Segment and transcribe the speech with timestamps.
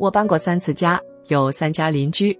[0.00, 2.34] 我搬过三次家，有三家邻居，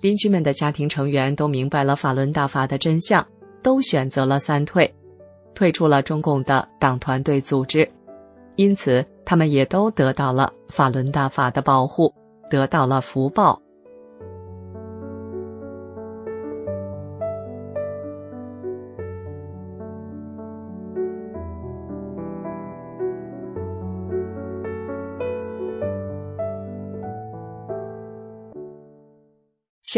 [0.00, 3.24] 邻居们的家庭成员都明白了法轮大法的真相，
[3.62, 4.92] 都选择了三退，
[5.54, 7.88] 退出了中共的党团队组织，
[8.56, 12.12] 因此他们也都得到了法轮大法的保护，
[12.50, 13.62] 得到了福报。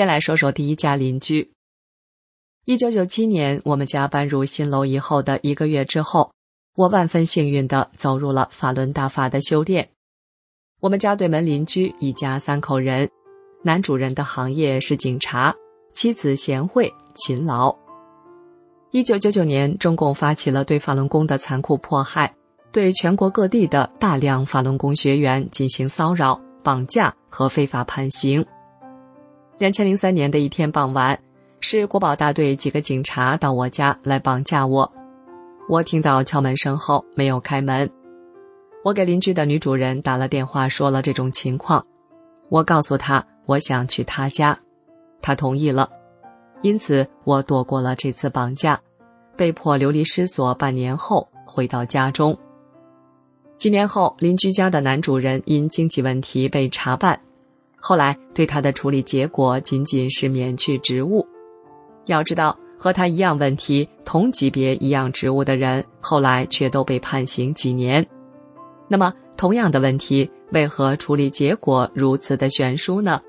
[0.01, 1.53] 先来说说第一家邻居。
[2.65, 6.33] 一九九七年，我们家搬入新楼以后的一个月之后，
[6.75, 9.91] 我万分幸运的走入了法轮大法的修炼。
[10.81, 13.11] 我们家对门邻居一家三口人，
[13.63, 15.55] 男主人的行业是警察，
[15.93, 17.77] 妻子贤惠勤劳。
[18.93, 22.35] 一九九九年，中共发起了对法轮功的残酷迫害，
[22.73, 28.43] 对全国各地的大量法轮功学员进行骚扰、绑架和非法判刑。
[29.61, 31.21] 两千零三年的一天傍晚，
[31.61, 34.91] 是国保大队几个警察到我家来绑架我。
[35.69, 37.91] 我听到敲门声后没有开门。
[38.83, 41.85] 我给邻居的女主人打了电话，说了这种情况。
[42.49, 44.59] 我告诉她我想去她家，
[45.21, 45.91] 她同意了。
[46.63, 48.81] 因此，我躲过了这次绑架，
[49.37, 52.35] 被迫流离失所半年后回到家中。
[53.59, 57.21] 几年后，邻居家的男主人因经济问题被查办。
[57.81, 61.27] 后来对他的处理结果仅仅是免去职务。
[62.07, 68.07] 要知道，和他一样问题、同级别一样职务的人，后来却都被判刑几年。
[68.89, 73.21] 那么，同样的问题，为何处理结果如此的悬殊呢？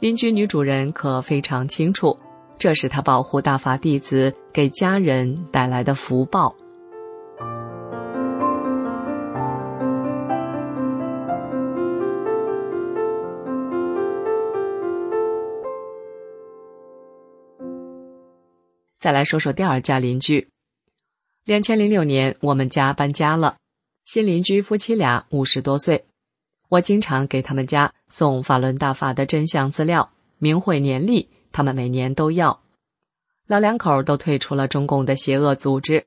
[0.00, 2.18] 邻居女主人可非常清楚，
[2.58, 6.54] 这是她保护大法弟子给家人带来的福报。
[19.04, 20.48] 再来说说第二家邻居。
[21.44, 23.58] 两千零六年，我们家搬家了，
[24.06, 26.06] 新邻居夫妻俩五十多岁，
[26.70, 32.62] 我经常给他们家送法轮大法的真相资料、明慧年历，他们每年都要。
[33.46, 36.06] 老两口都退出了中共的邪恶组织，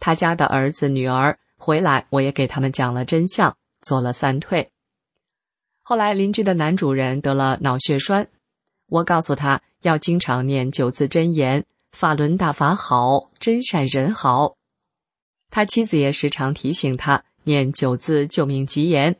[0.00, 4.68] 他家的儿子女儿回来，我也给他们讲了真相，做了三退。
[5.84, 8.26] 后来邻居的男主人得了脑血栓，
[8.88, 11.64] 我告诉他要经常念九字真言。
[11.92, 14.56] 法轮大法好，真善人好。
[15.50, 19.16] 他妻子也时常提醒他念九字救命吉言。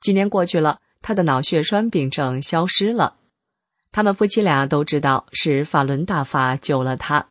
[0.00, 3.16] 几年过去了，他的脑血栓病症消失了。
[3.92, 7.28] 他们夫妻俩都知道是法轮大法救了他，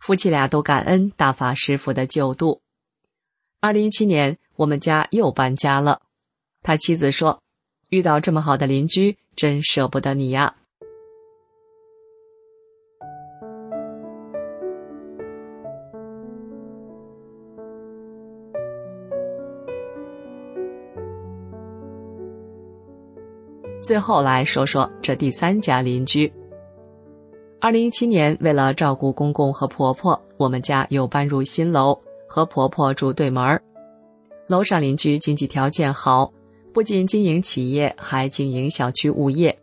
[0.00, 2.60] 夫妻俩都感恩大法师傅的救度。
[3.60, 6.00] 二零一七年，我们家又搬家了。
[6.62, 7.42] 他妻子说
[7.90, 10.56] ：“遇到这么好的邻居，真舍不得你呀。”
[23.86, 26.32] 最后来说说这第三家邻居，
[27.60, 31.96] 二零一七年，为了照顾公公和婆婆，我们家又搬入新楼，
[32.26, 33.62] 和婆婆住对门儿。
[34.48, 36.32] 楼上邻居经济条件好，
[36.74, 39.56] 不仅经营企业，还经营小区物业。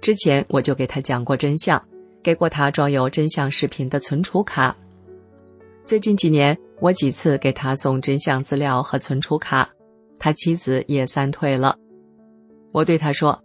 [0.00, 1.82] 之前我就给他讲过真相，
[2.22, 4.76] 给过他装有真相视频的存储卡。
[5.84, 9.68] 最近几年，我几次给他送真相资料和存储卡，
[10.20, 11.76] 他妻子也三退了。
[12.72, 13.40] 我对他说。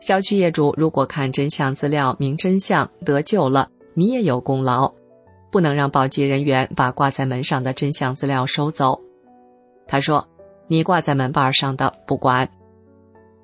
[0.00, 4.90] 小区业主如果看真相资料明真相得救了，你也有功劳，
[5.52, 8.98] 不能让保洁人员把挂在门上的真相资料收走。
[9.86, 10.26] 他说
[10.68, 12.48] ：“你挂在门板上的不管。”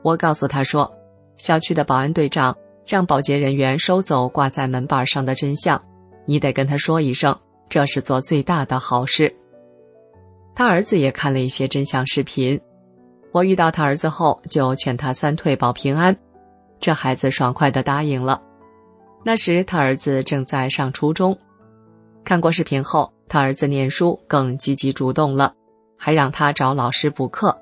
[0.00, 0.90] 我告诉他说
[1.36, 5.78] ：“小区的保安队长让保洁人员收走挂在门板上的真相，
[6.24, 9.30] 你得跟他说一声，这是做最大的好事。”
[10.56, 12.58] 他儿子也看了一些真相视频，
[13.36, 16.16] 我遇到他儿子后就劝他三退保平安。
[16.80, 18.40] 这孩子爽快的答应了。
[19.22, 21.38] 那时他儿子正在上初中，
[22.24, 25.52] 看过视频后，他儿子念书更积极主动了，
[25.98, 27.54] 还让他找老师补课。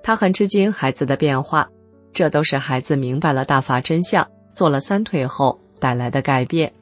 [0.00, 1.68] 他很吃惊孩子的变化，
[2.12, 4.24] 这都是孩子明白了大法真相，
[4.54, 6.72] 做了三退后带来的改变。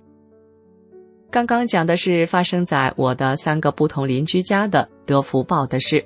[1.30, 6.04] 刚刚讲的是发生在我的三个不同邻居家的得福报的事，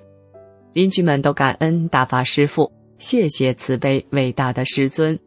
[0.72, 5.18] 邻居们都感恩大法师父，谢谢慈悲伟大的师尊。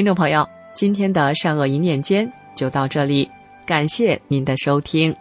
[0.00, 3.30] 听众朋友，今天的善恶一念间就到这里，
[3.66, 5.14] 感谢您的收听。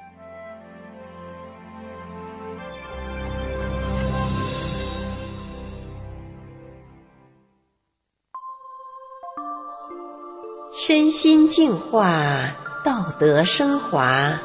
[10.74, 12.56] 身心净化，
[12.86, 14.40] 道德升华。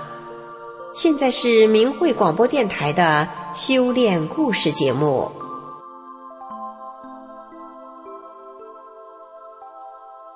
[0.92, 5.43] 现在是明慧广播电台的修炼故事节目。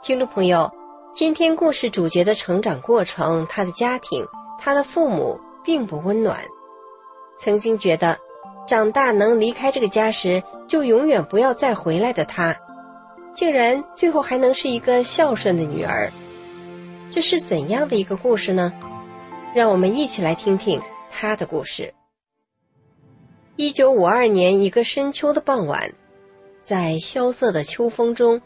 [0.09, 0.73] 听众朋友，
[1.13, 4.27] 今天故事主角的成长过程，他的家庭，
[4.59, 6.41] 他的父母并不温暖。
[7.39, 8.19] 曾经觉得
[8.67, 12.57] 长大能离开这个家时就永远不要再回来的他，
[13.35, 16.11] 竟然最后还能是一个孝顺的女儿，
[17.11, 18.73] 这是怎样的一个故事呢？
[19.55, 21.93] 让我们一起来听听他的故事。
[23.57, 25.93] 一九五二年一个深秋的傍晚，
[26.63, 28.41] 在萧瑟的秋风中。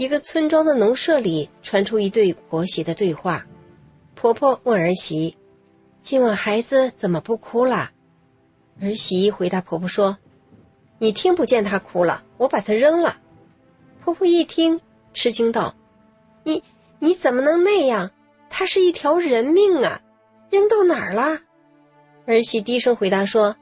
[0.00, 3.44] 一个村庄的农舍里传出一对婆媳的对话，
[4.14, 5.36] 婆婆问儿媳
[6.00, 7.90] ：“今晚孩子怎么不哭了？”
[8.80, 10.16] 儿媳回答婆婆说
[10.96, 13.18] ：“你听不见他哭了，我把他扔了。”
[14.00, 14.80] 婆婆一听，
[15.12, 15.74] 吃惊道
[16.44, 16.64] ：“你
[16.98, 18.10] 你怎么能那样？
[18.48, 20.00] 他是一条人命啊，
[20.48, 21.40] 扔到哪儿了？”
[22.24, 23.54] 儿媳低声回答说：“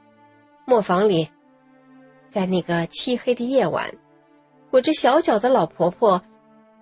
[0.63, 1.29] 磨坊里。”
[2.31, 3.93] 在那个漆黑的夜晚，
[4.71, 6.23] 裹着小脚的老婆婆。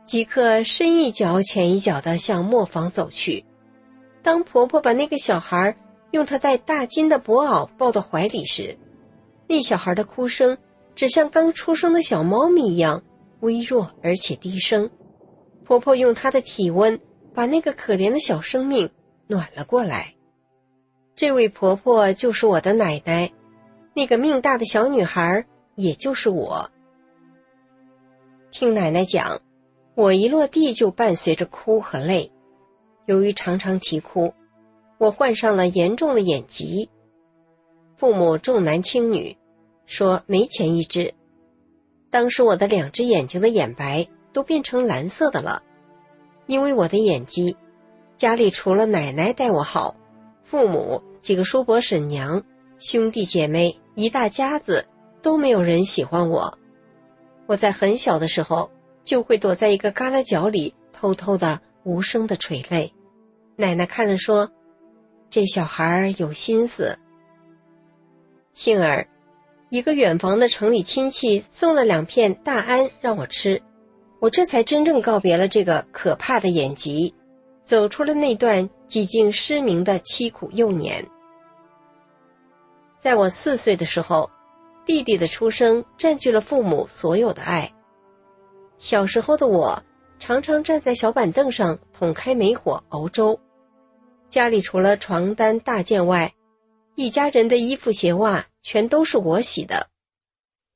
[0.08, 3.44] 即刻深一脚浅一脚的向磨坊走去。
[4.24, 5.78] 当婆婆把那个小孩
[6.12, 8.78] 用她带大金的薄袄抱到怀里时，
[9.48, 10.58] 那小孩的哭声
[10.96, 13.04] 只像刚出生的小猫咪一样
[13.42, 14.90] 微弱而且低声。
[15.66, 16.98] 婆婆用她的体温
[17.34, 18.90] 把那个可怜的小生命
[19.28, 20.16] 暖了过来。
[21.16, 23.30] 这位婆婆就是我的奶奶，
[23.94, 25.46] 那个命大的小女孩
[25.76, 26.72] 也就是我。
[28.52, 29.42] 听奶奶讲。
[29.98, 32.32] 我一落地就伴随着哭和泪，
[33.08, 34.32] 由于常常啼哭，
[35.00, 36.88] 我患上了严重的眼疾。
[37.96, 39.36] 父母重男轻女，
[39.88, 41.16] 说没钱医治。
[42.12, 45.64] 当时我的两只眼睛的眼白都变成蓝色的了，
[46.46, 47.58] 因为我的眼疾，
[48.18, 49.96] 家里除了奶奶待我好，
[50.44, 52.44] 父母几个叔伯婶娘、
[52.78, 54.86] 兄弟姐妹一大家子
[55.24, 56.60] 都没有人喜欢我。
[57.48, 58.70] 我在很小的时候。
[59.08, 62.94] 就会躲在一个旮旯角里，偷偷的、无声的垂泪。
[63.56, 64.52] 奶奶看了说
[65.32, 67.00] ：“这小孩有心思。”
[68.52, 69.08] 幸而，
[69.70, 73.62] 一个远房的城里亲戚送了两片大安让我吃，
[74.20, 77.16] 我这才真正告别了这个可怕的眼疾，
[77.64, 81.08] 走出了那段几近失明的凄苦幼年。
[83.00, 84.30] 在我四岁的时候，
[84.86, 87.72] 弟弟的出生占据了父母所有的爱。
[88.78, 89.84] 小时候的我，
[90.20, 93.40] 常常站在小板凳上捅开煤火熬粥。
[94.30, 96.34] 家里除了床单大件外，
[96.96, 99.88] 一家人的衣服鞋袜全都是我洗的。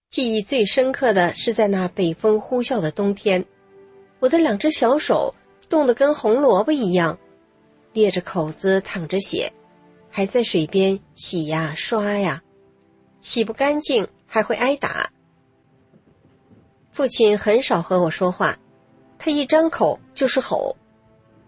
[0.09, 3.45] 记忆最深刻的是在那北风呼啸的冬天，
[4.19, 5.33] 我的两只小手
[5.69, 7.17] 冻得跟红萝卜一样，
[7.93, 9.51] 裂着口子淌着血，
[10.09, 12.41] 还在水边洗呀刷呀，
[13.21, 15.11] 洗不干净还会挨打。
[16.91, 18.57] 父亲很少和我说话，
[19.17, 20.75] 他一张口就是吼，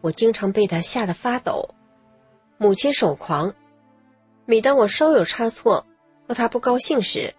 [0.01, 1.69] 我经常被他吓得发抖。
[2.57, 3.53] 母亲手狂。
[4.45, 5.85] 每当我稍有差错
[6.27, 7.33] 和他不高兴时，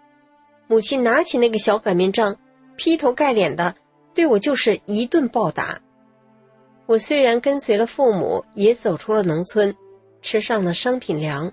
[0.66, 2.36] 母亲拿起那个小擀面杖，
[2.76, 3.74] 劈头盖脸的
[4.14, 5.80] 对我就是一顿暴打。
[6.86, 9.74] 我虽然跟随了父母，也走出了农村，
[10.20, 11.52] 吃上了商品粮，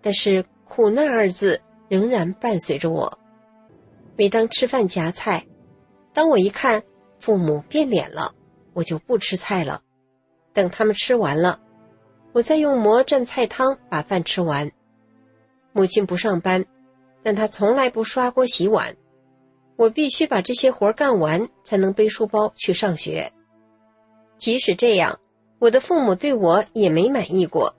[0.00, 3.18] 但是苦难二字仍然伴随着我。
[4.16, 5.46] 每当吃饭夹菜，
[6.16, 6.82] 当我一看
[7.18, 8.34] 父母变脸了，
[8.72, 9.82] 我就不吃菜了。
[10.54, 11.60] 等他们吃完了。
[12.32, 14.72] 我再用馍蘸菜汤把饭吃完。
[15.72, 16.64] 母亲不上班，
[17.22, 18.96] 但她从来不刷锅洗碗。
[19.76, 23.30] 我必须把这些活干完，才能背书包去上学。
[24.38, 25.20] 即使这样，
[25.58, 27.76] 我的父母对我也没满意过，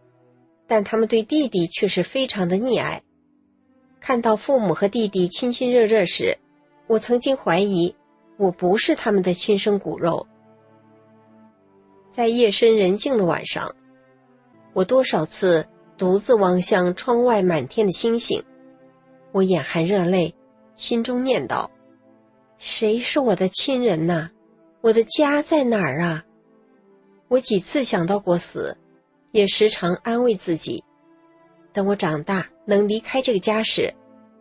[0.67, 3.01] 但他们对弟弟却是非常的溺爱。
[3.99, 6.37] 看到父母和弟弟亲亲热热时，
[6.85, 7.95] 我曾经怀疑
[8.37, 10.25] 我不是他们的亲生骨肉。
[12.11, 13.73] 在夜深人静的晚上。
[14.73, 15.67] 我多少次
[15.97, 18.43] 独自望向窗外满天的星星，
[19.31, 20.35] 我眼含热泪，
[20.75, 21.67] 心中念叨
[22.59, 24.29] ：“谁是我的亲人呐？
[24.81, 26.23] 我的家在哪儿啊？”
[27.27, 28.77] 我几次想到过死，
[29.31, 30.83] 也时常安慰自己：
[31.73, 33.91] 等我长大能离开这个家时，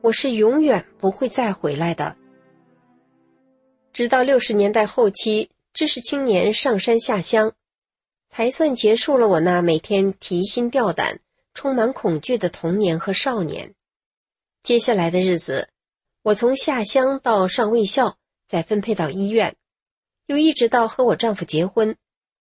[0.02, 2.14] 我是永远不会再回来的。
[3.96, 7.54] 直到六十年代后期，知识青年上山下乡。
[8.28, 11.20] 才算结束了我那每天提心吊胆、
[11.54, 13.74] 充满恐惧的童年和少年。
[14.62, 15.70] 接下来的日子，
[16.20, 19.56] 我从下乡到上卫校，再分配到医院，
[20.26, 21.96] 又一直到和我丈夫结婚，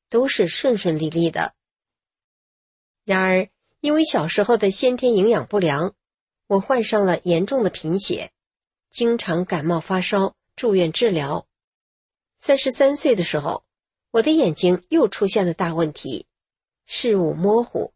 [0.10, 1.54] 都是顺顺利利的。
[3.06, 3.48] 然而，
[3.80, 5.94] 因为小时候的先天营养不良，
[6.48, 8.34] 我患上了严重的贫血，
[8.92, 11.48] 经常感冒发烧，住院治疗。
[12.40, 13.64] 三十三岁的时候。
[14.12, 16.26] 我的眼睛又出现了大问题，
[16.86, 17.92] 视物模糊，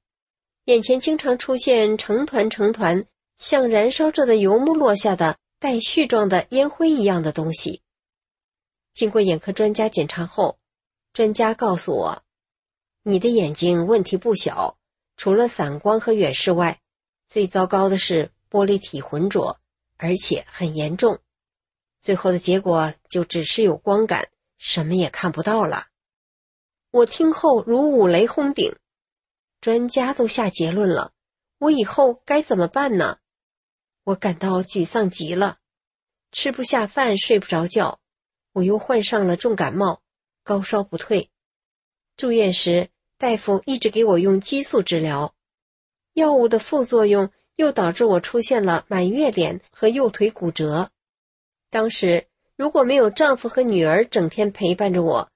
[0.66, 3.06] 眼前经常出现成团成团
[3.38, 7.82] 像燃烧着的油木落下的带絮状的烟灰一样的东西。
[8.92, 10.60] 经过眼科专家检查后，
[11.14, 12.22] 专家告诉我，
[13.04, 14.78] 你的眼睛问题不小，
[15.16, 16.82] 除了散光和远视外，
[17.30, 19.58] 最糟糕的是玻璃体浑浊，
[19.96, 21.22] 而且很严重。
[22.02, 25.88] 最后的结果就只是有光感，什么也看不到了。
[26.92, 28.76] 我听后如五雷轰顶，
[29.62, 31.12] 专家都下结论了，
[31.60, 33.20] 我以后该怎么办呢？
[34.06, 35.58] 我感到沮丧极了，
[36.32, 38.00] 吃不下饭，睡不着觉，
[38.54, 40.02] 我又患上了重感冒，
[40.44, 41.30] 高烧不退。
[42.18, 45.36] 住院时，大夫一直给我用激素治疗，
[46.14, 50.92] 药物的副作用又导致我出现了满月脸和右腿骨折。
[51.72, 55.30] 当时如果没有丈夫和女儿整天陪伴着我，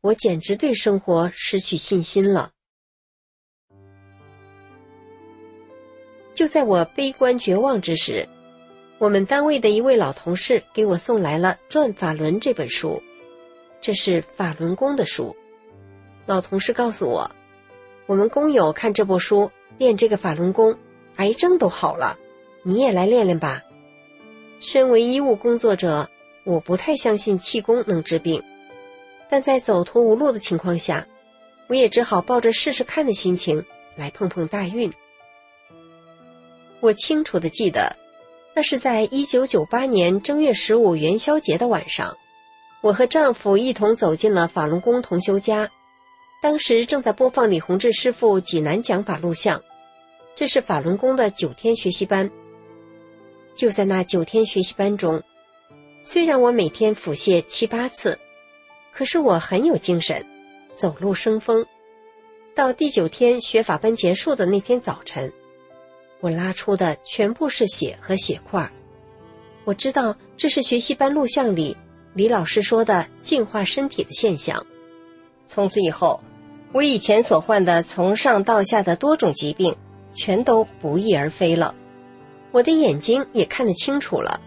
[0.00, 2.50] 我简直对生活失去信心了。
[6.34, 8.26] 就在我悲观绝望之时，
[8.98, 13.02] 我们单位的一位老同事给我送来了《转法轮》这本书，
[13.80, 15.36] 这是法轮功的书。
[16.26, 17.30] 老同事告诉我，
[18.06, 20.78] 我们工友看这部书练这个法轮功，
[21.16, 22.16] 癌症都好了，
[22.62, 23.62] 你也来练练吧。
[24.62, 26.08] 身为医务工作者，
[26.44, 28.40] 我不太相信气功能治病。
[29.28, 31.04] 但在走投无路的情况下，
[31.66, 33.64] 我也只好抱着试试看的心情
[33.96, 34.92] 来碰碰大运。
[36.78, 37.96] 我清楚的记得，
[38.54, 42.16] 那是在一九九八年正月十五元宵节的晚上，
[42.82, 45.68] 我和丈夫一同走进了法轮功同修家，
[46.40, 49.60] 当时正在播放李洪志师傅济南讲法录像，
[50.36, 52.30] 这是法轮功的九天学习班。
[53.54, 55.22] 就在那九天学习班中，
[56.02, 58.18] 虽然我每天腹泻七八次。
[58.94, 60.22] 可是我很有精神，
[60.74, 61.64] 走路生风。
[62.54, 65.32] 到第九天学法班结束的那天早晨，
[66.20, 68.70] 我拉出的全部是血和血块。
[69.64, 71.74] 我知道这是学习班录像里
[72.12, 74.66] 李老师说的净化身体的现象。
[75.46, 76.20] 从此以后，
[76.72, 79.74] 我以前所患的从上到下的多种疾病，
[80.12, 81.74] 全都不翼而飞了。
[82.52, 84.40] 我的眼睛也看得清楚了。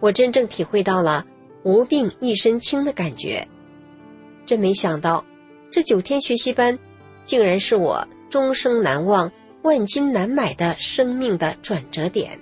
[0.00, 1.26] 我真正体会到了
[1.64, 3.46] 无病一身轻的感觉。
[4.44, 5.24] 真没想到，
[5.70, 6.78] 这九天学习班，
[7.24, 9.30] 竟然是我终生难忘、
[9.62, 12.38] 万金难买的生命的转折点。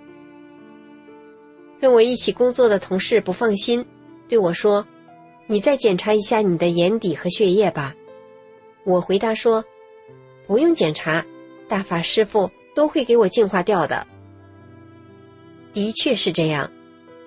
[1.78, 3.84] 跟我一起工作的同事不放心，
[4.28, 4.86] 对我说
[5.46, 7.94] ：“你再检查一下你的眼底和血液吧。”
[8.84, 9.64] 我回答说
[10.46, 11.24] ：“不用检查，
[11.68, 14.06] 大法师傅都会给我净化掉的。”
[15.72, 16.70] 的确是这样，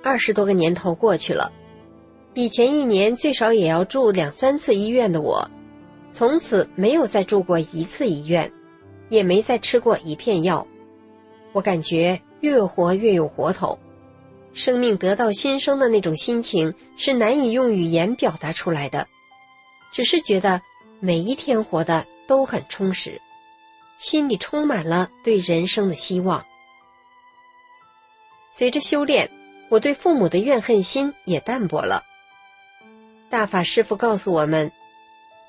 [0.04, 1.52] 二十多个年头过去了，
[2.34, 5.50] 以前一年最少也要住两三次医院的我，
[6.12, 8.52] 从此没有再住过一次医院，
[9.10, 10.66] 也没再吃过一片药。
[11.54, 13.78] 我感觉越活越有活头，
[14.54, 19.08] 生命得到新生的那种心情是难以用语言表达出来的，
[19.92, 20.62] 只是觉得
[21.00, 23.22] 每一天活的都很充实，
[23.98, 26.44] 心里充满了对人生的希望。
[28.54, 29.30] 随着修炼，
[29.70, 32.04] 我对父母的怨恨心也淡薄了。
[33.30, 34.72] 大法师父告诉我们，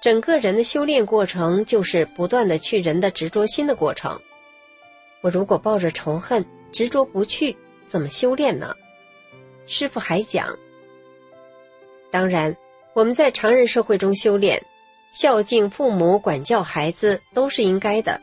[0.00, 4.18] 整个人的修炼过程就是不断的去人的执着心的过程。
[5.20, 7.54] 我如果抱着仇恨执着不去，
[7.87, 8.75] 怎么修炼呢？
[9.66, 10.49] 师傅还讲，
[12.11, 12.56] 当然
[12.94, 14.62] 我们在常人社会中修炼，
[15.12, 18.18] 孝敬父母、管教孩子都是应该的，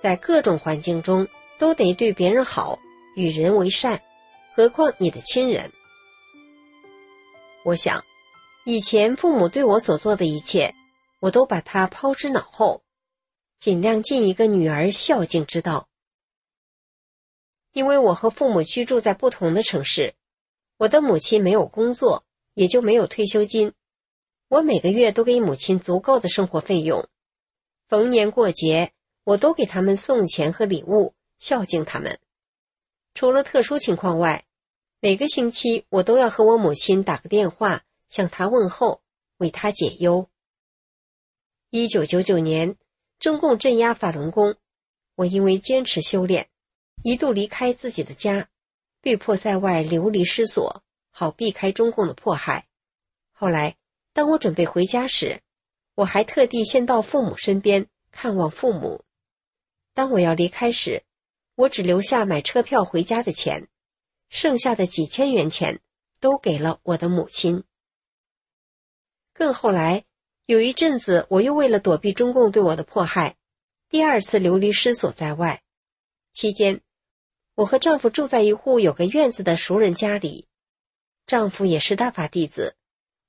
[0.00, 1.26] 在各种环境中
[1.58, 2.78] 都得对别人好。
[3.16, 4.02] 与人为善，
[4.54, 5.72] 何况你的亲人？
[7.64, 8.04] 我想，
[8.66, 10.74] 以前父母对我所做的一切，
[11.20, 12.82] 我都把它抛之脑后，
[13.58, 15.88] 尽量尽一个女儿孝敬之道。
[17.72, 20.14] 因为我和父母居住在不同的城市，
[20.76, 23.72] 我的母亲没有工作，也就没有退休金。
[24.48, 27.08] 我每个月都给母亲足够的生活费用，
[27.88, 28.92] 逢年过节，
[29.24, 32.18] 我都给他们送钱和礼物，孝敬他们。
[33.16, 34.44] 除了特殊情况外，
[35.00, 39.00] 每个星期我都要和我母亲打个电话，向她问候，
[39.38, 40.28] 为她解忧。
[41.70, 42.76] 一九九九年，
[43.18, 44.56] 中共镇压法轮功，
[45.14, 46.50] 我因为坚持修炼，
[47.04, 48.50] 一度离开自己的家，
[49.00, 52.68] 被迫在外流离失所，好避开中共的迫害。
[53.32, 53.76] 后来，
[54.12, 55.40] 当我准备回家时，
[55.94, 59.06] 我还特地先到父母身边看望父母。
[59.94, 61.02] 当我要离开时，
[61.56, 63.66] 我只留下买车票回家的钱，
[64.28, 65.80] 剩下的几千元钱
[66.20, 67.64] 都给了我的母亲。
[69.32, 70.04] 更后来，
[70.44, 73.36] 有一阵子，我又为了躲避中共对我的迫害，
[73.88, 75.62] 第二次流离失所在外。
[76.32, 76.82] 期间，
[77.54, 80.46] 我和丈夫住在一户有个院子的熟人家里，
[81.26, 82.76] 丈夫也是大法弟子。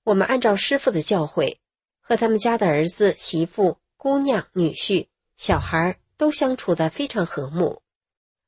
[0.03, 1.57] 我们按照师傅的教诲，
[2.01, 7.81] 和他们家的儿子、媳妇、姑娘、女婿、小孩都相处的非常和睦。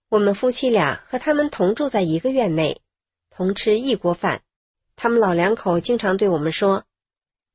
[0.09, 2.81] 我们夫妻俩和他们同住在一个院内，
[3.29, 4.41] 同吃一锅饭。
[4.95, 6.85] 他们老两口经常对我们说：“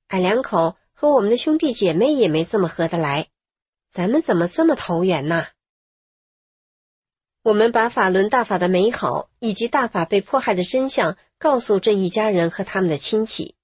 [0.06, 3.26] 俺两口和我们的兄弟姐妹也没这么合得来，
[3.92, 5.48] 咱们怎么这么投缘呢？”
[7.42, 13.56] 我们把法轮大法的美好以及大法被迫害的真相告诉这一家人和他们的亲戚。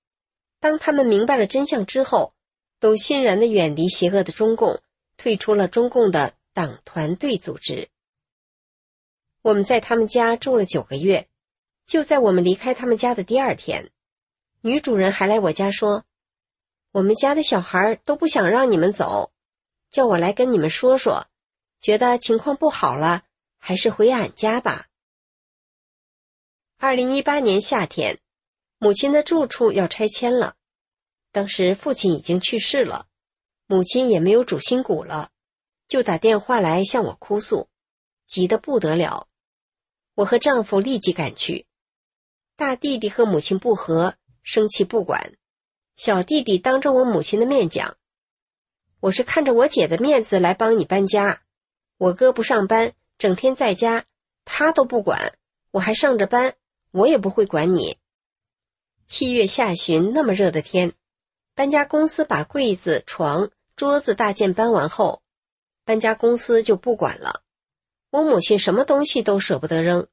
[0.58, 2.34] 当他们明白了真相之后，
[2.80, 4.80] 都欣然的远离邪恶的中共，
[5.16, 7.88] 退出了中共的党团队组织。
[9.42, 11.26] 我们在他们家住了九个月，
[11.86, 13.90] 就在我们离开他们家的第二天，
[14.60, 16.04] 女主人还来我家说
[16.92, 19.32] ：“我们家的小孩都不想让你们走，
[19.90, 21.26] 叫我来跟你们说说，
[21.80, 23.24] 觉得情况不好了，
[23.56, 24.88] 还是回俺家吧。”
[26.76, 28.18] 二零一八年夏天，
[28.76, 30.56] 母亲的住处要拆迁了，
[31.32, 33.06] 当时父亲已经去世了，
[33.66, 35.30] 母亲也没有主心骨了，
[35.88, 37.70] 就打电话来向我哭诉，
[38.26, 39.28] 急得不得了。
[40.20, 41.64] 我和丈夫立即赶去，
[42.54, 45.32] 大弟弟和母亲不和，生气不管。
[45.96, 47.96] 小弟弟当着我母亲的面讲
[49.00, 51.40] ：“我是看着我姐的面子来帮你搬家，
[51.96, 54.04] 我哥不上班，整天在家，
[54.44, 55.38] 他都不管，
[55.70, 56.54] 我还上着班，
[56.90, 57.96] 我也不会管你。”
[59.08, 60.92] 七月下旬那么热的天，
[61.54, 65.22] 搬家公司把柜子、床、桌子大件搬完后，
[65.86, 67.42] 搬家公司就不管了。
[68.10, 70.08] 我母亲什么东西都舍不得扔，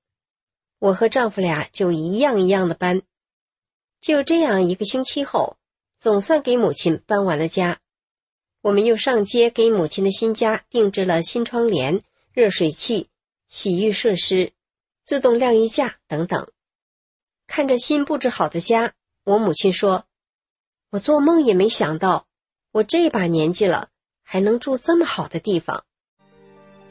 [0.77, 3.01] 我和丈夫俩就一样一样的搬。
[3.99, 5.57] 就这样一个星期后，
[5.99, 7.79] 总算给母亲搬完了家。
[8.61, 12.01] 我们又上街给母亲的新家定制了新窗帘、
[12.33, 13.09] 热水器、
[13.47, 14.53] 洗浴设施、
[15.03, 16.51] 自动晾衣架等等。
[17.47, 20.05] 看着新布置好的家，我母亲说
[20.91, 22.27] ：“我做梦也没想到，
[22.71, 23.89] 我这把年纪了
[24.21, 25.85] 还能住这么好的地方。”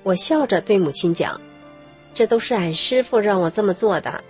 [0.07, 1.41] 我笑着对母亲讲
[2.15, 4.23] ：“这都是俺师傅让我这么做的，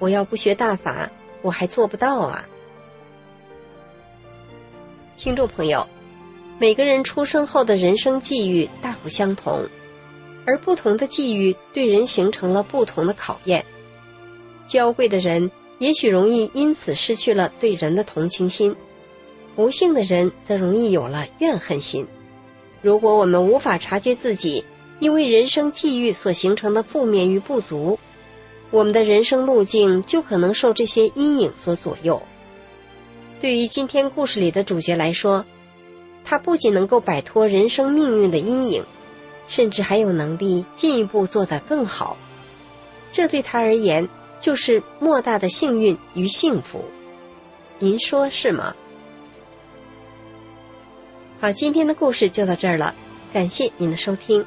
[0.00, 1.08] 我要不学大法，
[1.40, 2.48] 我还做不到啊。”
[5.16, 5.86] 听众朋友，
[6.58, 9.68] 每个人出生后的人生际遇大不相同，
[10.44, 13.64] 而不同的际遇对人形成了不同的考验。
[14.66, 18.74] 娇贵的人也许容易因此失去了对人的同情心，
[19.54, 22.04] 不幸的人则容易有了怨恨心。
[22.82, 24.64] 如果我们无法察觉自己
[25.00, 27.98] 因为人生际遇所形成的负面与不足，
[28.70, 32.22] 我们的人生路径就可能受这些阴影所左右。
[33.40, 35.44] 对于今天故事里的主角来说，
[36.24, 38.84] 他不仅能够摆脱人生命运的阴影，
[39.48, 42.18] 甚至还有能力进一步做得更好。
[43.10, 44.06] 这对他而言
[44.38, 46.84] 就是莫大的幸运与幸福。
[47.78, 48.76] 您说是吗？
[51.40, 52.94] 好，今天的故事就到这儿了，
[53.32, 54.44] 感谢您的收听。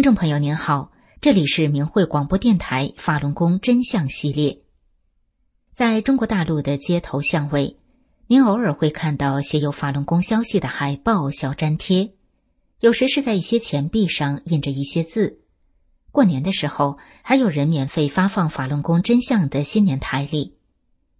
[0.00, 4.62] 听众朋友您好，这里是明慧广播电台法轮功真相系列。
[5.72, 7.76] 在中国大陆的街头巷尾，
[8.26, 12.14] 您偶尔会看到写有法轮功消息的海报、小粘贴，
[12.78, 15.42] 有时是在一些钱币上印着一些字。
[16.10, 20.56] 过年的时候，还有人免费发放法轮功真相的新年台历。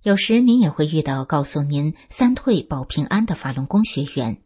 [0.03, 4.41] 有时您也会遇到告诉您三退保平安的法轮功学员。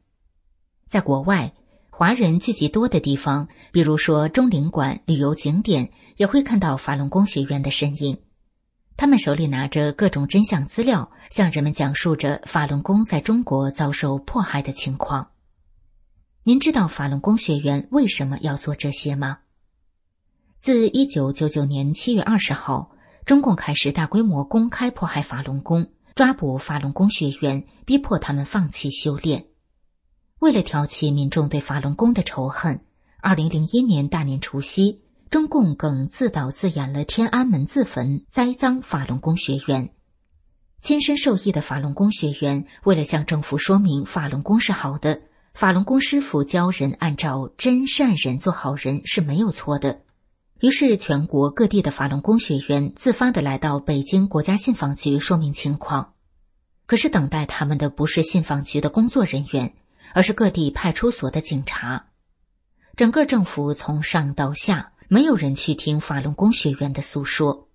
[0.88, 1.54] 在国外。
[1.96, 8.18] 华人聚集多的地方，比如说中领馆旅游景点，也会看到法轮功学员的身影。
[8.96, 15.28] 他们手里拿着各种真相资料，向人们讲述着法轮功在中国遭受迫害的情况。
[16.42, 19.38] 您知道法轮功学员为什么要做这些吗？
[20.58, 22.90] 自一九九九年七月二十号，
[23.24, 29.46] 中共开始大规模公开迫害法轮功，抓捕法轮功学员，逼迫他们放弃修炼。
[30.40, 32.80] 为了挑起民众对法轮功的仇恨，
[33.20, 39.90] 二零零一年大年除夕，中共更自导自演了天安门自焚，栽赃法轮功学员。
[40.82, 45.22] 亲身受益的法轮功学员为了向政府说明法轮功是好的，
[45.54, 50.02] 法轮功师傅教人按照真善人做好人是没有错的。
[50.60, 56.12] 于是，全国各地的法轮功学员自发的来到北京国家信访局说明情况。
[56.86, 59.74] 可是，等待他们的不是信访局的工作人员。
[60.12, 62.08] 而是各地派出所的警察，
[62.96, 67.68] 整个政府从上到下没有人去听法轮功学员的诉说，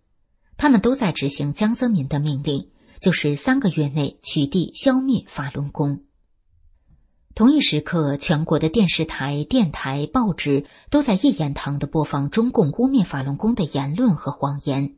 [0.56, 2.70] 他们都在执行江泽民的命令，
[3.02, 6.04] 就是三个月内取缔、消灭法轮功。
[7.36, 14.96] 同一时刻，全国的电视台、电台、报纸都在一言堂的播放中共污蔑法轮功的言论和谎言，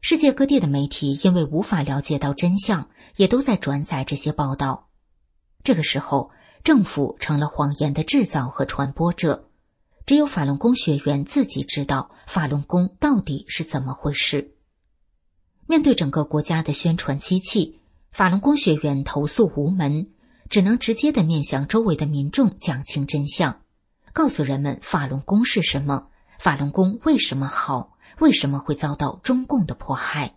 [0.00, 4.88] 世界各地的媒体因为无法了解到真相，也都在转载这些报道。
[5.62, 6.30] 这个时候。
[6.64, 9.48] 政府成了谎言的制造和传播者，
[10.06, 14.54] 只有法轮功学员自己知道法轮功到底是怎么回事。
[15.66, 17.80] 面对整个国家的宣传机器，
[18.12, 20.12] 法轮功学员投诉无门，
[20.50, 23.62] 只能直接的面向周围的民众讲清真相，
[24.12, 30.36] 告诉人们法轮功是什么，法轮功为什么好，为什么会遭到中共的迫害。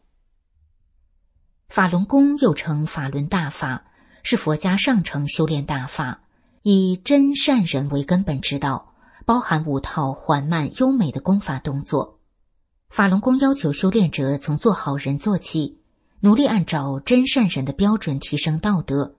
[1.69, 3.85] 法轮功又称法轮大法。
[4.27, 6.23] 是佛家上乘修炼大法，
[6.63, 12.17] 以真善人为根本之道，包含五套缓慢优美的功法动作。
[12.89, 15.77] 法轮功要求修炼者从做好人做起，
[16.21, 19.17] 努力按照真善人的标准提升道德。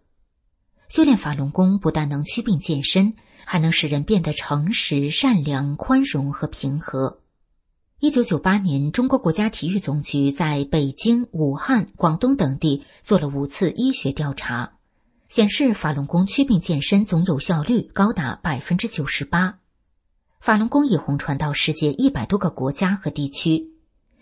[0.88, 3.14] 修炼法轮功不但能祛病健身，
[3.44, 7.20] 还能使人变得诚实、善良、宽容和平和。
[8.00, 14.72] 一九九八年，中国国家体育总局在北京、武汉、广东等地做了五次医学调查。
[15.28, 19.58] 显示法轮功祛病健身总有效率高达百分之九十八，
[20.40, 23.72] 法轮功已红传到世界一百多个国家和地区，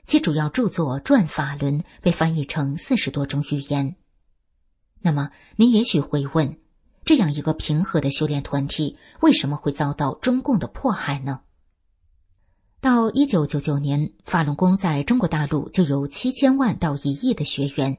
[0.06, 3.96] 其主要著作《转法轮》被翻译成四十多种语言。
[5.02, 6.58] 那么，您也许会问：
[7.04, 11.40] 这样一个平和的修炼团体，为什么会遭到中共的迫害呢？
[12.80, 17.98] 到一九九九年，法轮功在中国大陆就有七千万到一亿的学员。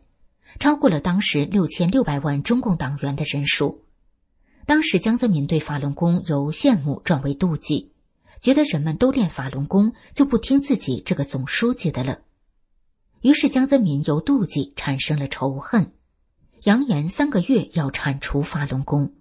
[0.59, 3.83] 超过了当时六千六百万中共党员的人数，
[4.65, 7.91] 当时江泽民对法轮功由羡慕转为妒忌，
[8.41, 12.19] 觉得人们都练法轮功，就不听自己这个总书记的了。
[13.21, 15.91] 于是江泽民由妒忌产生了仇恨，
[16.63, 19.13] 扬言三个月要铲除法轮功。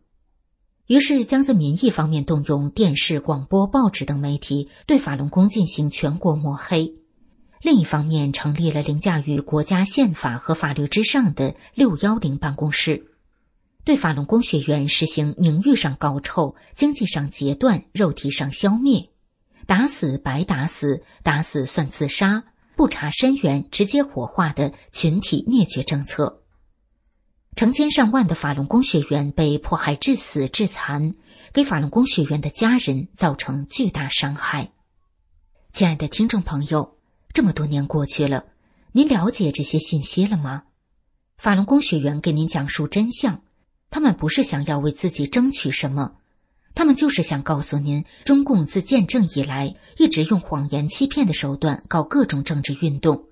[0.87, 6.94] 于是江泽民一方面动用电视、广播、报纸等媒体对法轮功进行全国抹黑，
[7.64, 13.07] 另一方面成立了凌驾于国家宪法和法律之上的六幺零办公室。
[13.85, 19.09] 对法轮功学员实行名誉上搞臭、经济上截断、肉体上消灭，
[19.66, 22.44] 打死白打死，打死算自杀，
[22.77, 26.42] 不查身源直接火化的群体灭绝政策。
[27.57, 31.14] 成千上万的法轮功学员被迫害致死致残，
[31.55, 34.72] 给法轮功学员的家人造成巨大伤害。
[35.72, 36.98] 亲爱的听众朋友，
[37.35, 38.47] 这么多年过去了，
[38.92, 40.62] 您了解这些信息了吗？
[41.37, 43.42] 法轮功学员给您讲述真相。
[43.90, 46.14] 他们不是想要为自己争取什么，
[46.77, 53.27] 他们就是想告诉您：中共自建政以来，一直用谎言欺骗的手段搞各种政治运动，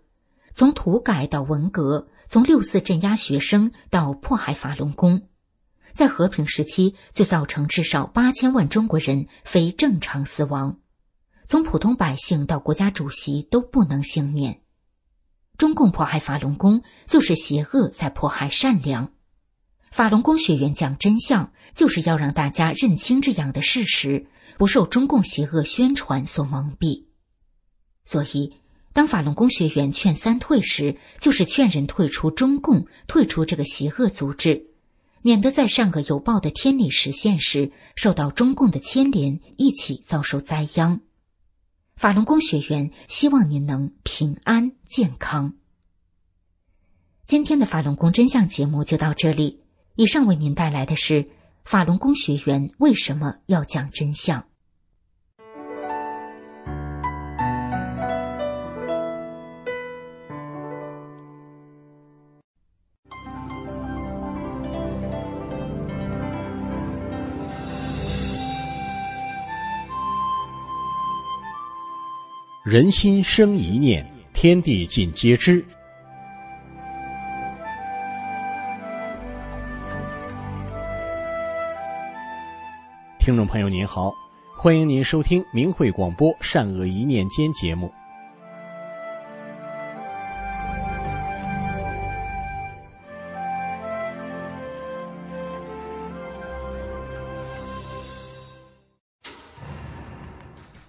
[0.52, 5.28] 从土改到文革，从六四镇压学生到迫害法轮功，
[5.92, 10.78] 在和平时期就造成至少八千万中国人非正常死亡，
[11.48, 14.60] 从普通百姓到国家主席都不能幸免。
[15.58, 19.12] 中共迫害法轮功，就是邪恶在迫害善良。
[19.90, 24.26] 法轮功学员讲真相，就是要让大家认清这样的事实，
[24.56, 27.04] 不受中共邪恶宣传所蒙蔽。
[28.04, 28.54] 所以，
[28.94, 34.66] 当法轮功学员劝三退时，就是劝人退出中共，退出这个邪恶组织，
[35.20, 41.02] 免得在上个有报的天理实现时，受到中共的牵连，一起遭受灾殃。
[41.96, 45.54] 法轮功学员希望您能平安健康。
[47.26, 49.62] 今天的法轮功真相节目就到这里。
[49.94, 51.28] 以上为您带来的是
[51.64, 54.46] 法轮功学员为什么要讲真相。
[72.72, 75.62] 人心生一念，天地尽皆知。
[83.20, 84.10] 听众朋友您好，
[84.56, 87.92] 欢迎您收听明慧广播《善恶一念间》节目。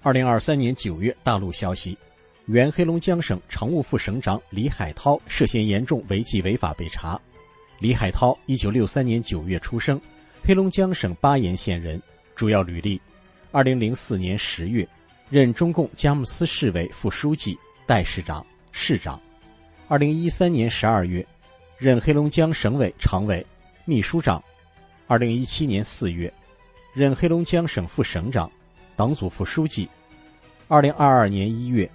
[0.06, 1.98] 二零二三年九月，大陆消息，
[2.48, 7.18] 原黑龙江省常务副省长李海涛涉嫌严重违纪违法被查。
[7.80, 10.00] 李海涛一九六三年九月出生，
[10.44, 12.02] 黑龙江省巴彦县人。
[12.36, 13.00] 主要履历：
[13.54, 14.86] 二零零四年十月，
[15.30, 19.18] 任中共佳木斯市委副书记、代市长、市长；
[19.88, 21.26] 二零一三年十二月，
[21.78, 23.46] 任黑龙江省委常委、
[23.86, 24.38] 秘书长；
[25.08, 26.34] 二零一七年四月，
[26.94, 28.52] 任黑龙江省副省长、
[28.96, 29.88] 党组副书记；
[30.68, 31.90] 二零二二年一月，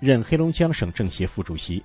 [0.00, 1.82] 任黑龙江省政协副主席。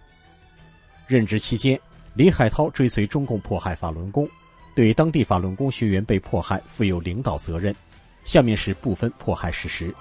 [1.08, 1.80] 任职期间，
[2.16, 4.28] 李海涛追随中共迫害法轮功，
[4.76, 7.76] 对当地法轮功学员被迫害负有领导责任。
[8.24, 9.94] 下面是部分迫害事实。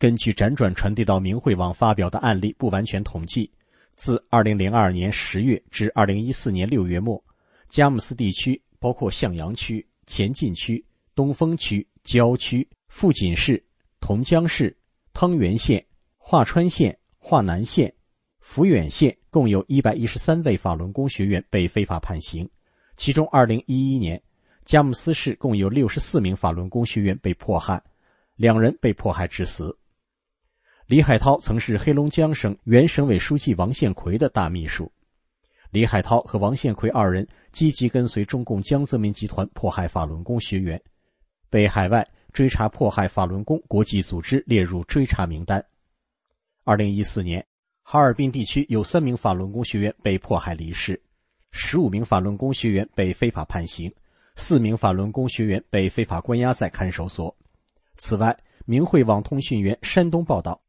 [0.00, 3.48] 根据辗转传递到明慧网发表的案例不完全统计，
[3.94, 7.22] 自2002年10月至2014年6月末，
[7.68, 10.84] 佳木斯地区包括向阳区、前进区、
[11.18, 13.60] 东风区、郊区、富锦市、
[13.98, 14.78] 同江市、
[15.12, 15.84] 汤原县、
[16.16, 17.92] 桦川县、桦南县、
[18.40, 22.48] 抚远县，共有一百一十三位法轮功学员被非法判刑，
[22.96, 24.22] 其中2011年。
[24.64, 27.82] 佳木斯市共有六十四名法轮功学员被迫害，
[28.36, 29.76] 两人被迫害致死。
[30.86, 34.88] 李海涛曾是黑龙江省原省委书记王献奎的大秘书。
[35.72, 40.80] 李海涛和王献奎二人积极跟随中共江泽民集团迫害法轮功学员，
[41.50, 45.64] 被海外追查迫害法轮功国际组织列入追查名单。
[46.64, 47.44] 二零一四年，
[47.82, 51.00] 哈尔滨地区有三名法轮功学员被迫害离世，
[51.50, 53.92] 十五名法轮功学员被非法判刑。
[54.36, 57.34] 四名法轮功学员被非法关押在看守所。
[57.96, 60.62] 此外，明慧网通讯员山东报道，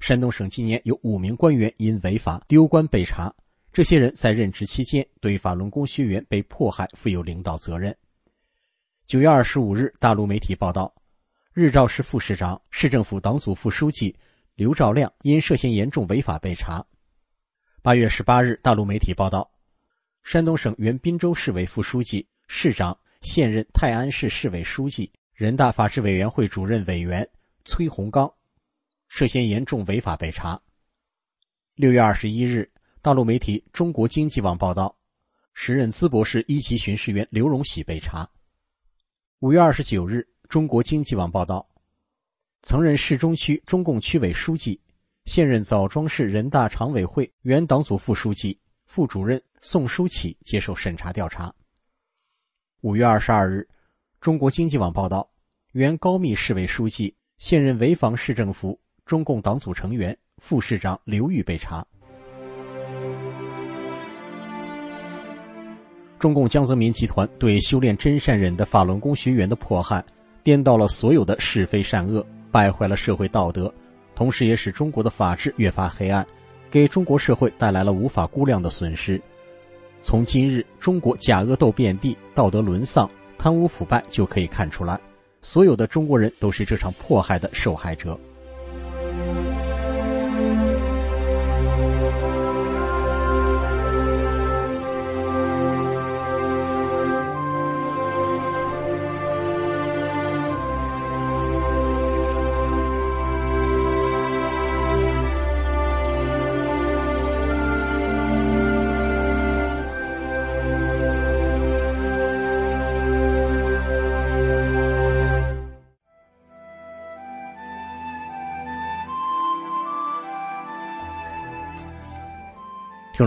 [0.00, 3.32] 山东省今年有五名官员因违法丢官被查，
[3.72, 7.94] 这些人在任职期间对法轮功学员被迫害负有领导责任。
[9.08, 10.94] 九月二十五日，大陆媒体报道，
[11.54, 14.14] 日照市副市长、市政府党组副书记
[14.54, 16.84] 刘兆亮因涉嫌严重违法被查。
[17.80, 19.50] 八月十八日，大陆媒体报道。
[20.22, 27.26] 山东省原滨州市委副书记、市长，现任泰安市市委书记、人大法制委员会主任委员
[27.64, 28.30] 崔洪刚，
[29.08, 30.60] 涉嫌严重违法被查。
[31.76, 34.98] 六月二十一日，大陆媒体《中国经济网》报道，
[35.54, 38.28] 时任淄博市一级巡视员刘荣喜被查。
[39.40, 40.16] 五月二十九日，
[40.48, 41.64] 《中国经济网》报道，
[42.62, 44.80] 曾任市中区中共区委书记、
[45.26, 51.54] 现任枣庄市人大常委会原党组副书记、副主任宋书启接受审查调查。
[52.80, 53.60] 五月二十二日，
[54.20, 55.30] 《中国经济网》报道，
[55.70, 60.18] 原高密市委书记、现任潍坊市政府中共党组成员。
[60.38, 61.86] 副市长刘玉被查。
[66.18, 70.04] 中共江泽民集团对修炼真善忍的法轮功学员的迫害，
[70.42, 73.72] 颠倒了所有的是非善恶，败坏了社会道德，
[74.16, 76.26] 同时也使中国的法治越发黑暗，
[76.70, 79.20] 给中国社会带来了无法估量的损失。
[80.00, 84.98] 从今日中国假恶斗遍地、道德沦丧、贪污腐败就可以看出来，
[85.40, 88.18] 所有的中国人都是这场迫害的受害者。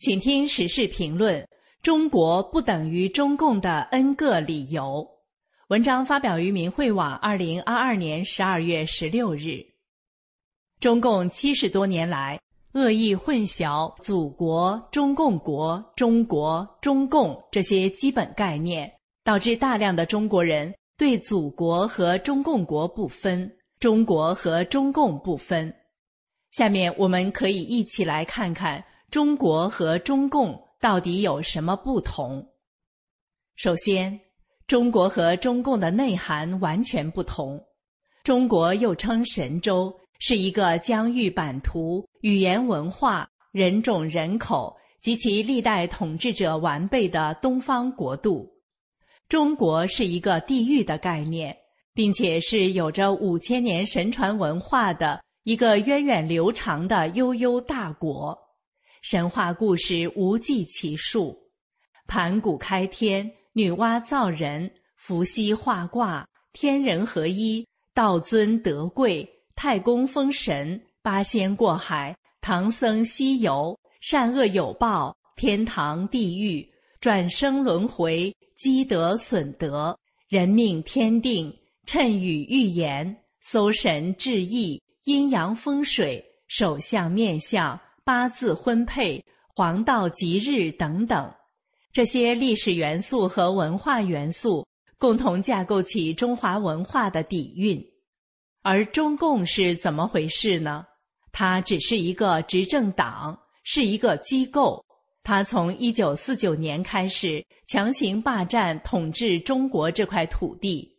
[0.00, 1.46] 请听时事评论：
[1.82, 5.06] 中国不等于中共的 N 个理由。
[5.68, 9.62] 文章发表于明慧网，二零二二年十二月十六日。
[10.80, 12.40] 中共七十多年来
[12.72, 18.90] 恶意混淆“祖国”“中共国”“中国”“中共”这些基本概念，
[19.22, 25.70] 导致大量的中国人对祖国和中共国不分，中国和中共不分。
[26.52, 28.82] 下面我们可以一起来看看。
[29.10, 32.46] 中国和中共到底有什么不同？
[33.56, 34.20] 首先，
[34.68, 37.60] 中国和中共的内涵完全不同。
[38.22, 48.48] 中国又称神州，是一个疆域版图、语言文化、人种人口及其历代统治者完备的东方国度。
[49.28, 51.56] 中国是一个地域的概念，
[51.94, 58.38] 并且是有着五千年神传文化的一个源远流长的悠悠大国。
[59.02, 61.34] 神话故事无计其数，
[62.06, 81.50] 盘古开天，女娲造人，伏羲画卦，天人合一，道尊德贵，太公封神，八仙过海，唐僧西游，善恶有报，天堂地狱，转生轮回，积德损德，人命天定，
[81.86, 87.80] 谶语预言，搜神治疫，阴阳风水，手相面相。
[88.10, 91.32] 八字婚配、黄道吉日等等，
[91.92, 94.66] 这些历史元素和文化元素
[94.98, 97.80] 共同架构起中华文化的底蕴。
[98.62, 100.84] 而中共是怎么回事呢？
[101.30, 104.84] 它只是一个执政党，是一个机构。
[105.22, 110.98] 它从一九四九年开始强行霸占统治中国这块土地。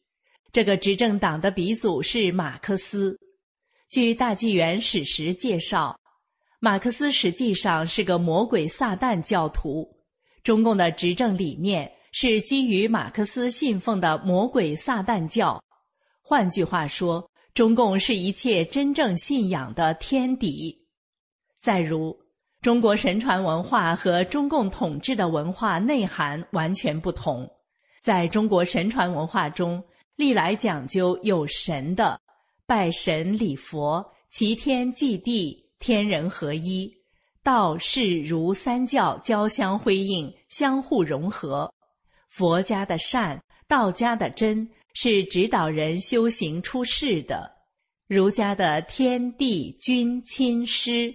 [0.54, 3.20] 这个执政党的鼻祖是马克思。
[3.90, 5.94] 据大纪元史实介绍。
[6.64, 9.98] 马克思实际上是个魔鬼撒旦教徒，
[10.44, 15.60] 中共的执政理念是基于马克思信奉的魔鬼撒旦教。
[16.22, 20.86] 换句话说，中共是一切真正信仰的天敌。
[21.60, 22.16] 再如，
[22.62, 27.50] 中国神传文化和中共统治的文化内涵完全不同。
[28.04, 29.84] 在中国神传文化中，
[30.16, 32.22] 历来讲究有神的，
[32.68, 35.71] 拜神礼佛，祈天祭地。
[35.82, 36.94] 天人合一，
[37.44, 41.74] 道释儒三教交相辉映，相互融合。
[42.28, 47.50] 佛家的善，道家的真，是指导人修行出世的；
[48.08, 51.12] 儒家的天地君亲师，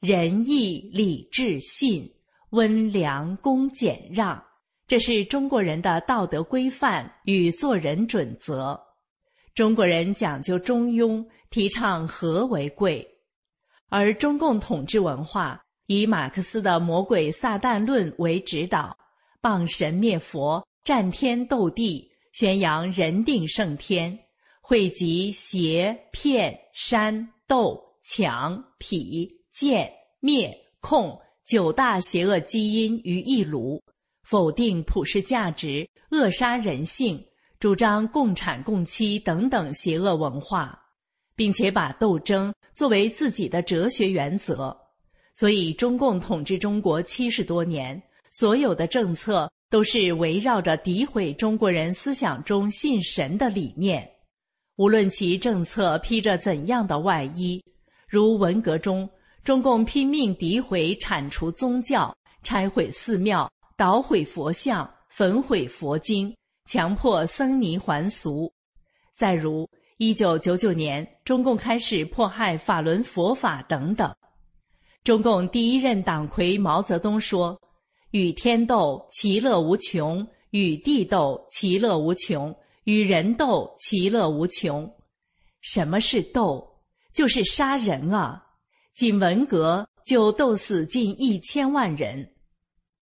[0.00, 2.12] 仁义礼智信，
[2.50, 4.44] 温良恭俭让，
[4.88, 8.76] 这是中国人的道德规范与做人准则。
[9.54, 13.06] 中国人讲究中庸，提倡和为贵，
[13.88, 18.96] 而中共统治文化以马克思的《魔鬼撒旦论》为指导，
[19.42, 24.18] 谤神灭佛，战天斗地，宣扬人定胜天，
[24.60, 31.18] 汇集邪、骗、煽、斗、抢、痞、贱、灭、控。
[31.48, 33.82] 九大邪恶基因于一炉，
[34.22, 37.18] 否定普世价值，扼杀人性，
[37.58, 40.78] 主张共产共妻等等邪恶文化，
[41.38, 44.76] 并且把斗争作为自己的哲学原则。
[45.34, 54.10] 所以，中共统治中国七十多年，所有的政策都是围绕着诋毁中国人思想中信神的理念。
[54.74, 57.62] 无论其政策披着怎样的外衣，
[58.08, 59.08] 如文革中。
[59.44, 66.34] 中共拼命诋毁、铲除宗教，拆毁寺庙，捣毁佛像，焚毁佛经，
[66.66, 68.52] 强迫僧尼还俗。
[69.14, 69.66] 再如，
[69.98, 74.14] 一九九九年，中共开始迫害法轮佛法等等。
[75.02, 77.60] 中共第一任党魁毛泽东说
[78.12, 84.88] ：“与天斗，其乐无穷；与地斗，其乐无穷；与人斗，其乐无穷。”
[85.62, 86.64] 什么是斗？
[87.12, 88.40] 就是杀人啊！
[88.94, 92.34] 仅文革就斗死近一千万人。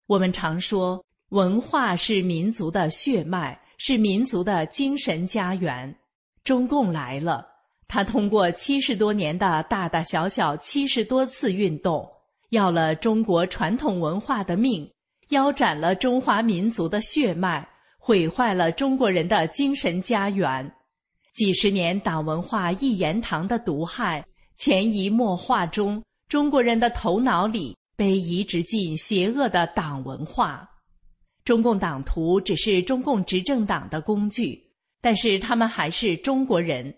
[0.07, 5.95] 我们常说，文化是民族的血脉，是民族的精神家园。
[6.43, 7.45] 中共来了，
[7.87, 12.09] 他通过七十多年的大大小小七十多次运动，
[12.49, 14.89] 要了中国传统文化的命，
[15.29, 17.67] 腰斩了中华民族的血脉，
[17.97, 20.71] 毁坏了中国人的精神家园。
[21.33, 24.25] 几十年党文化一言堂的毒害。
[24.57, 30.69] 潜移默化中，中国人的头脑里被移植进邪恶的党文化。
[31.45, 34.61] 中共党徒只是中共执政党的工具，
[35.01, 36.93] 但是他们还是中国人。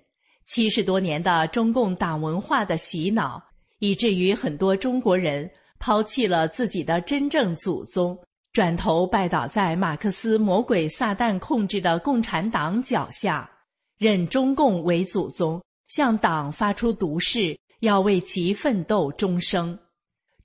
[0.45, 3.41] 七十多年的中共党文化的洗脑，
[3.79, 5.49] 以至于很多中国人
[5.79, 8.17] 抛弃了自己的真正祖宗，
[8.51, 13.49] 转头拜倒在马克思魔鬼撒旦控制的共产党脚下，
[13.97, 15.61] 认中共为祖宗。
[15.87, 19.77] 向党发出毒誓，要为其奋斗终生。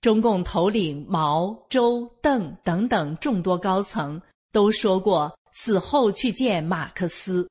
[0.01, 4.21] 中共头领毛、周、邓等等众多高层
[4.53, 7.49] 都说过，死后去见马克思。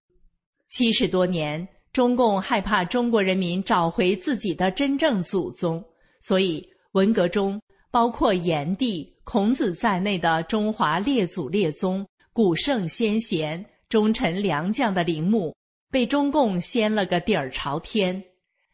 [0.69, 5.83] 七十多年，中共害怕中国人民找回自己的真正祖宗，
[6.21, 15.53] 所以文革中，包括炎帝、孔子在内的中华列祖列宗、古圣先贤、忠臣良将的陵墓。
[15.91, 18.21] 被中共掀了个底儿朝天，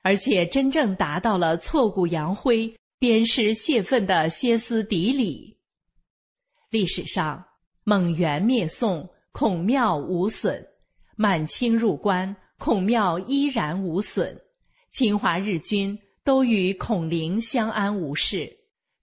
[0.01, 5.55] 而且真正达到了挫骨扬灰、鞭尸泄愤的歇斯底里。
[6.71, 7.45] 历史上，
[7.83, 10.61] 蒙元灭宋，孔庙无损；
[11.15, 14.27] 满清入关，孔庙依然无损；
[14.91, 18.49] 侵华日军都与孔陵相安无事，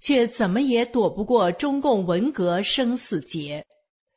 [0.01, 3.65] 却怎么也躲不过中共文革生死劫。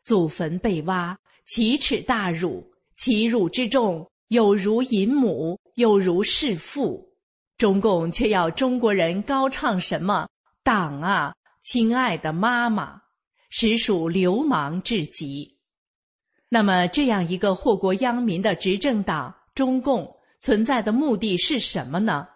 [0.04, 2.70] 祖坟被挖，奇耻大辱。
[2.98, 7.10] 其辱之重，有如淫母，有如弑父。
[7.58, 10.28] 中共却要中国人高唱什么
[10.64, 11.34] “党啊，
[11.64, 13.02] 亲爱的妈妈”，
[13.50, 15.58] 实属流氓至极。
[16.54, 22.28] 那么，这样一个祸国殃民的执政党中共存在的目的是什么呢？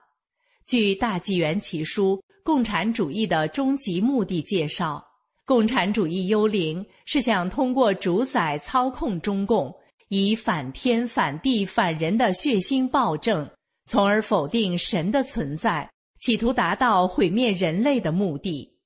[0.66, 5.06] 据大纪元奇书《共产主义的终极目的》介绍，
[5.46, 9.76] 共产主义幽灵是想通过主宰、操控中共。
[10.08, 13.50] 以反天反地反人的血腥暴政，
[13.86, 15.92] 从而否定神的存在，
[16.22, 18.78] 企图达到毁灭人类的目的。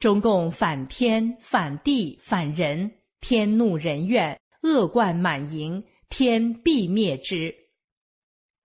[0.00, 7.54] 中共反天反地反人，天怒人怨，恶贯满盈，天必灭之。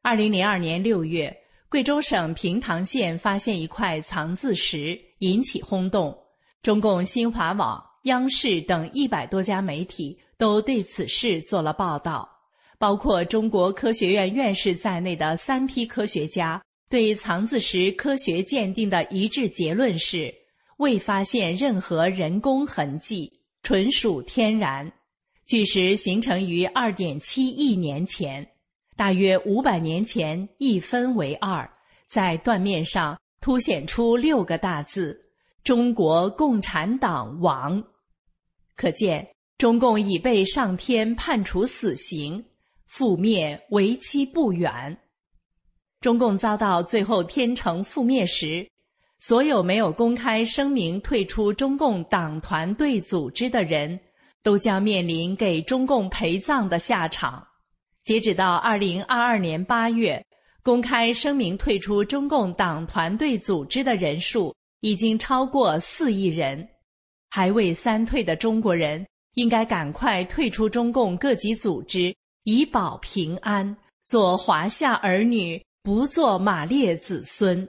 [0.02, 1.36] 二零零二年六月，
[1.70, 6.18] 贵州省平塘县发现一块藏字石，引起轰动。
[6.62, 10.18] 中共新华网、央视等一百多家媒体。
[10.40, 12.30] 都对此事做了报道，
[12.78, 20.32] 包括中国科学院院士在内的三批科学家对藏字石科学鉴定的一致结论是：
[20.78, 24.94] 未发现任何人工痕迹，纯属天然。
[25.48, 28.46] 巨石形成于二点七亿年前，
[28.98, 31.68] 大约五百年前一分为二，
[32.06, 35.18] 在断面上凸显出六个大字
[35.64, 37.82] ：“中国共产党亡”，
[38.76, 39.26] 可见。
[39.58, 42.46] 中共已被上天判处死刑，
[42.88, 44.96] 覆灭为期不远。
[46.00, 48.70] 中共遭到最后天成覆灭时，
[49.18, 54.00] 所有没有公开声明退出中共党团队组织的人，
[54.48, 57.46] 都将面临给中共陪葬的下场。
[58.06, 60.26] 截止到二零二二年八月，
[60.64, 66.66] 公开声明退出中共党团队组织的人数已经超过四亿人。
[67.30, 73.76] 还未三退的中国人，应该赶快退出中共各级组织，以保平安，
[74.06, 75.62] 做华夏儿女。
[75.84, 77.68] 不做马列子孙。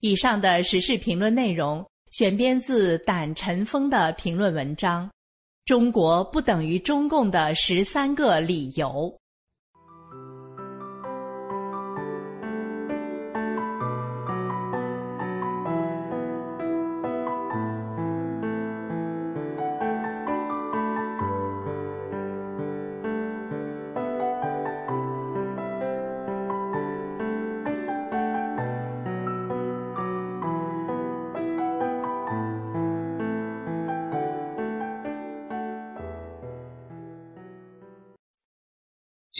[0.00, 5.06] 以上的时事评论内容选编自胆尘封的评论文章，
[5.64, 8.88] 《中国不等于中共的十三个理由》。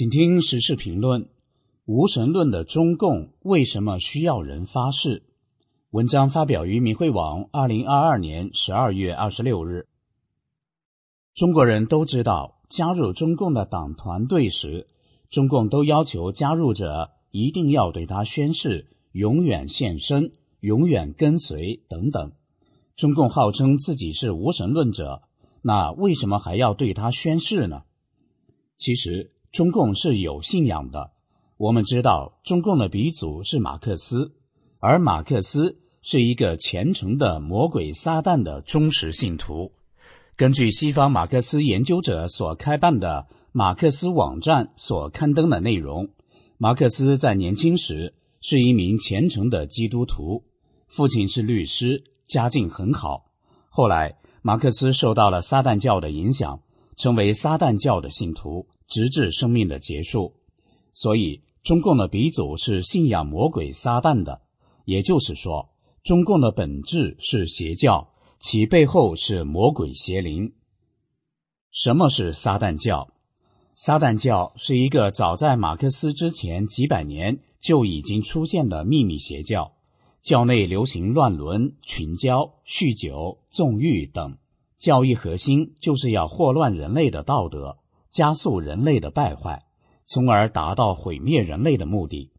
[0.03, 1.29] 请听时事评论：
[1.85, 5.23] 无神论的中共为什么需要人发誓？
[5.91, 9.87] 文章发表于明慧网，二零二二年十二月二十六日。
[11.35, 14.89] 中国人都知道，加入中共的党团队时，
[15.31, 22.33] 中共都要求加入者一定要对他宣誓永远献身、永远跟随等等。
[22.97, 25.23] 中共号称自己是无神论者，
[25.63, 27.85] 那为什么还要对他宣誓呢？
[28.77, 29.31] 其实。
[29.53, 31.11] 中共是有信仰的。
[31.59, 34.33] 我们知道，中共的鼻祖是马克思，
[34.79, 39.73] 而马克思是一个虔诚的魔鬼撒旦的忠实信徒。
[40.37, 46.09] 根据西方马克思研究者所开办的马克思网站所刊登的内容，
[46.57, 50.45] 马克思在年轻时是一名虔诚的基督徒，
[50.87, 53.27] 父亲是律师，家境很好。
[53.69, 56.63] 后来，马克思受到了撒旦教的影响，
[56.97, 58.67] 成为撒旦教的信徒。
[58.93, 60.35] 直至生命的结束，
[60.93, 64.43] 所以中共的鼻祖是信仰魔鬼撒旦的，
[64.85, 65.71] 也就是说，
[66.05, 70.53] 中共的本质是邪教，其背后是魔鬼邪灵。
[71.71, 73.09] 什么是撒旦教？
[73.75, 79.73] 撒旦教是一个早在马克思之前几百年就已经出现的秘密邪教，
[80.21, 84.37] 教内流行乱伦、群交、酗酒、纵欲等，
[84.77, 87.79] 教义核心就是要祸乱人类的道德。
[88.13, 89.65] 加速人类的败坏，
[90.05, 92.31] 从而达到毁灭人类的目的。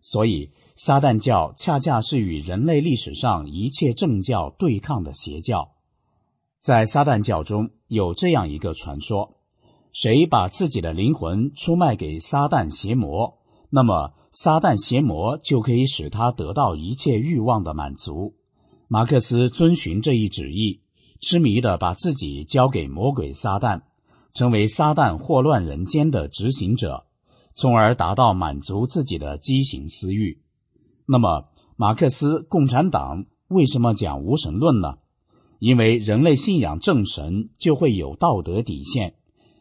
[0.00, 5.70] 所以，撒旦教恰恰是与人类历史上一切正教对抗的邪教。
[6.60, 9.36] 在撒旦教中有这样一个传说：
[9.92, 13.38] 谁把自己的灵魂出卖给撒旦邪魔，
[13.70, 18.34] 那么撒旦邪魔就可以使他得到一切欲望的满足。
[18.88, 20.80] 马克思遵循这一旨意，
[21.20, 23.82] 痴迷的把自己交给魔鬼撒旦。
[24.32, 27.06] 成为撒旦祸乱人间的执行者，
[27.54, 30.40] 从而达到满足自己的畸形私欲。
[31.06, 34.94] 那么，马克思共产党为什么讲无神论呢？
[35.58, 39.14] 因为人类信仰正神就会有道德底线。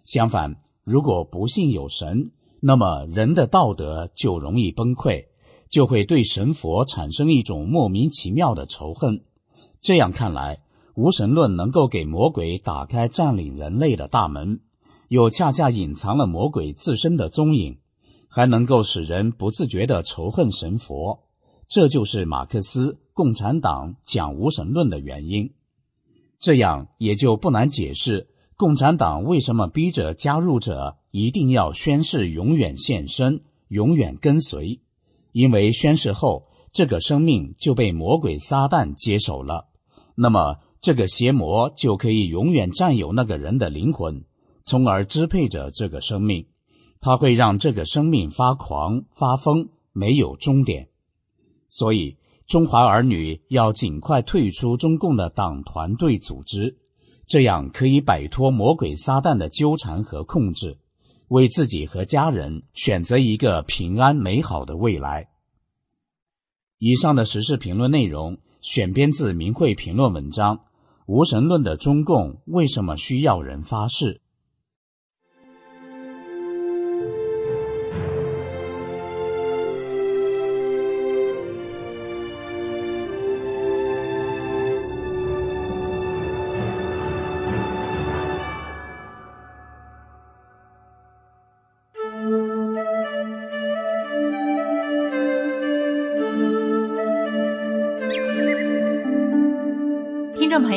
[0.06, 5.26] 相反，如果不信有神，那么人的道德就容易崩溃，
[5.70, 9.26] 就会对神佛产生一种莫名其妙的仇恨。
[9.82, 10.64] 这样看来。
[10.94, 14.60] 无神论能够给魔鬼打开占领人类的大门，
[15.08, 17.80] 又恰恰隐藏了魔鬼自身的踪影，
[18.28, 21.24] 还能够使人不自觉的仇恨神佛。
[21.70, 25.54] 这就是马克思共产党讲无神论的原因。
[26.40, 28.28] 这样也就不难解释
[28.58, 34.82] 共产党为什么逼着加入者一定要宣誓永远献身、永远跟随，
[35.32, 39.70] 因为宣誓后，这个生命就被魔鬼撒旦接手了。
[40.16, 40.58] 那么。
[40.82, 44.26] 这个邪魔就可以永远占有那个人的灵魂，
[44.64, 46.48] 从而支配着这个生命。
[47.00, 50.90] 他会让这个生命发狂发疯，没有终点。
[51.70, 52.18] 所以，
[52.48, 56.78] 中华儿女要尽快退出中共的党团队组织，
[57.28, 60.80] 这样可以摆脱魔鬼撒旦的纠缠和控制，
[61.28, 65.30] 为自己和家人选择一个平安美好的未来。
[66.78, 70.62] 以上的时事评论内容选编自明慧评论文章。
[71.14, 74.22] 无神论的中共为什么需要人发誓？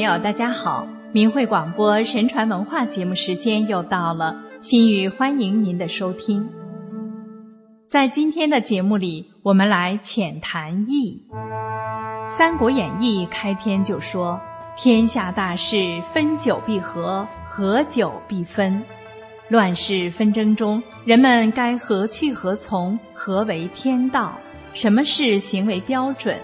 [0.05, 0.87] 友，大家好！
[1.13, 6.47] 明慧广播神传文化节目时间又到了，心语欢迎您的收听。
[7.89, 11.27] 在今天的节目里，我们来浅谈义。
[12.29, 14.39] 《三国演义》开篇就说
[14.77, 18.83] ：“天下大事，分久必合，合久必分。
[19.49, 22.99] 乱世纷争中，人们该何去何从？
[23.15, 24.33] 何为天道？
[24.75, 26.39] 什么是行为标准？”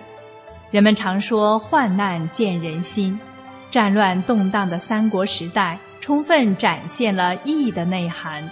[0.72, 3.18] 人们常说“患难见人心”，
[3.70, 8.50] 战乱动荡的三国时代，充分展现了义的内涵。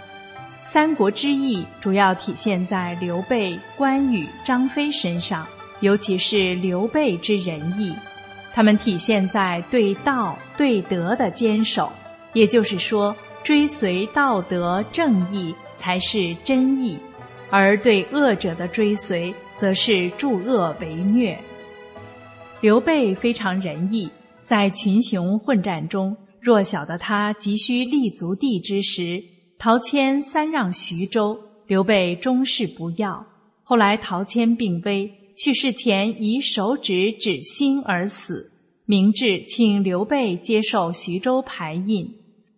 [0.62, 5.46] 三国之义主要体现在刘备、关羽、张飞身上，
[5.80, 7.94] 尤其是刘备之仁义，
[8.54, 11.90] 他们体现在对道、对德的坚守，
[12.32, 16.98] 也就是说，追随道德正义才是真义，
[17.50, 21.38] 而对恶者的追随，则是助恶为虐。
[22.60, 24.10] 刘备非常仁义，
[24.48, 29.22] 在群雄混战中，弱小的他急需立足地之时，
[29.58, 33.26] 陶谦三让徐州，刘备终是不要。
[33.62, 38.50] 后来陶谦病危，去世前以手指指心而死。
[38.86, 42.10] 明智请刘备接受徐州牌印。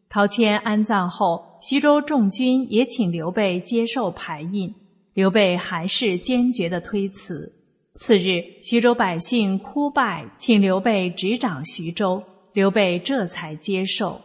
[0.08, 4.72] 陶谦安葬后，徐州众军也请刘备接受牌印，
[5.12, 7.52] 刘备还是坚决的推辞。
[7.94, 12.22] 次日，徐州百姓哭拜，请刘备执掌徐州。
[12.52, 14.20] 刘备这才接受。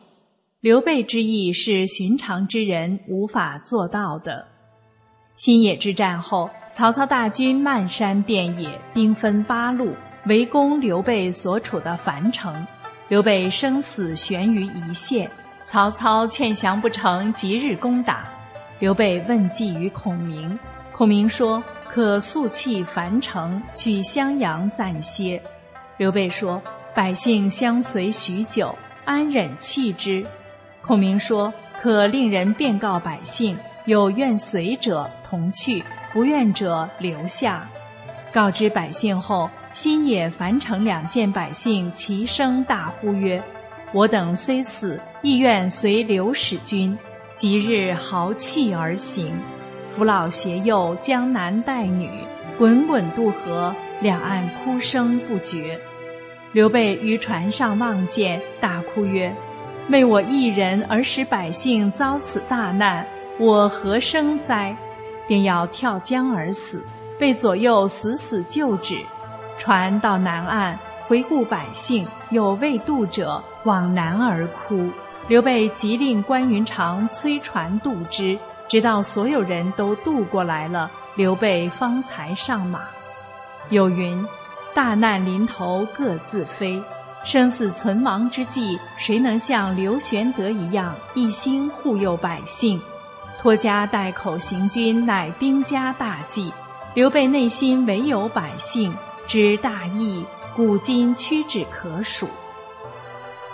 [0.60, 4.46] 刘备之意是寻常之人无法做到的。
[5.36, 9.96] 新野之战后，曹操大军漫山遍野，兵分八路，
[10.28, 12.66] 围攻刘备所处的樊城。
[13.10, 15.30] 刘备生死悬于一线，
[15.64, 18.28] 曹操劝降不成，即日攻打。
[18.80, 20.58] 刘备问计于孔明，
[20.92, 21.64] 孔明说。
[21.88, 25.42] 可速弃樊城，去襄阳暂歇。
[25.98, 26.62] 刘备说
[26.94, 28.76] ：“百姓相随许久，
[29.06, 30.26] 安忍弃之？”
[30.82, 37.68] 孔明说：“可令人便告百姓，有愿随者同去，不愿者留下。”
[38.34, 43.42] 告知百姓后，新野、樊城两县百姓齐声大呼曰
[43.94, 46.98] ：“我等虽死，亦愿随刘使君。”
[47.36, 49.34] 即日豪气而行。
[49.96, 52.10] 扶老携幼，江南带女，
[52.58, 55.80] 滚滚渡河，两岸哭声不绝。
[56.52, 59.34] 刘备于船上望见，大哭曰
[59.90, 63.08] ：“为我一人而使百姓遭此大难，
[63.40, 64.76] 我何生哉？”
[65.30, 66.86] 便要跳江而死，
[67.18, 68.98] 被左右死死救止。
[69.58, 70.78] 船到南岸，
[71.08, 74.90] 回顾百姓，有未渡者，往南而哭。
[75.30, 78.38] 刘备急令关云长催船渡之。
[78.68, 82.82] 直到所有人都渡过来了，刘备方才上马。
[83.70, 84.26] 有云
[84.74, 86.82] ：“大难临头各自飞，
[87.24, 92.82] 生死存亡之际，谁能像刘玄德一样一心护佑百姓？
[93.40, 96.52] 拖家带口行军，乃兵家大忌。
[96.96, 98.92] 刘备内心唯有百姓，
[99.28, 102.28] 知大义，古今屈指可数。”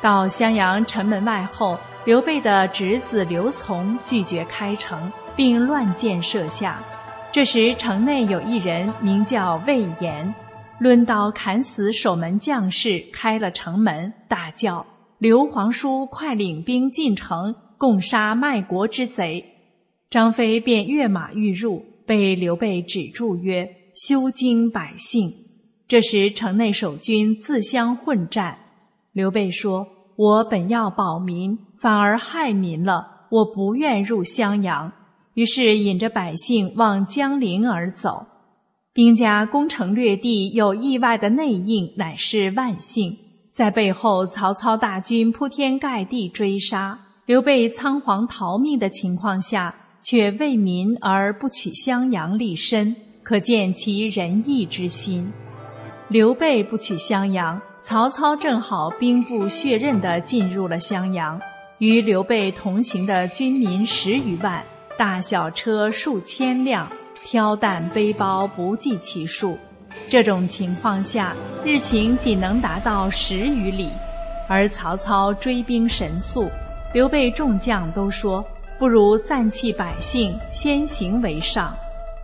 [0.01, 1.77] 到襄阳城门外后。
[2.03, 6.83] 刘备的侄子刘琮拒绝开城，并乱箭射下。
[7.31, 10.33] 这时城内有一人名叫魏延，
[10.79, 14.83] 抡刀砍死守门将士，开了城门，大叫
[15.19, 19.45] ：“刘皇叔，快领兵进城，共杀卖国之贼！”
[20.09, 25.31] 张飞便跃马欲入，被刘备止住，曰：“休惊百姓。”
[25.87, 28.57] 这时城内守军自相混战，
[29.13, 29.87] 刘备说
[30.21, 34.91] ：“我本要保民。”反而害民了，我不愿入襄阳，
[35.33, 38.27] 于是引着百姓往江陵而走。
[38.93, 43.17] 兵家攻城略地有意外的内应，乃是万幸。
[43.51, 55.31] 在背后，曹操大军铺天盖地追杀，刘备仓皇逃命的情况下，却为民而不取襄阳立身，可见其仁义之心。
[56.09, 61.41] 刘备不取襄阳，曹操正好兵不血刃地进入了襄阳。
[61.79, 64.63] 与刘备同行的军民十余万，
[64.99, 66.87] 大小车数千辆，
[67.23, 69.57] 挑担背包不计其数。
[70.07, 73.89] 这种情况下，日行仅能达到十余里，
[74.47, 76.47] 而曹操追兵神速。
[76.93, 78.45] 刘备众将都说
[78.77, 81.75] ：“不如暂弃百姓，先行为上。”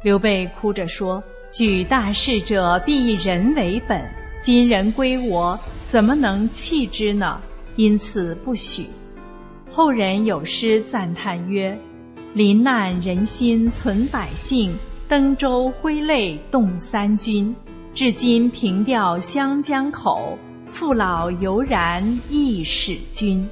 [0.04, 4.00] 刘备哭着说：“举大事者，必以人为本。
[4.42, 7.40] 今人归我，怎么能弃之呢？
[7.76, 8.86] 因此不许。”
[9.70, 11.78] 后人有诗赞叹曰
[12.34, 14.74] ：“临难人心存百姓，
[15.08, 17.54] 登舟挥泪动三军。
[17.94, 23.48] 至今凭吊湘江口，父老犹然亦使君。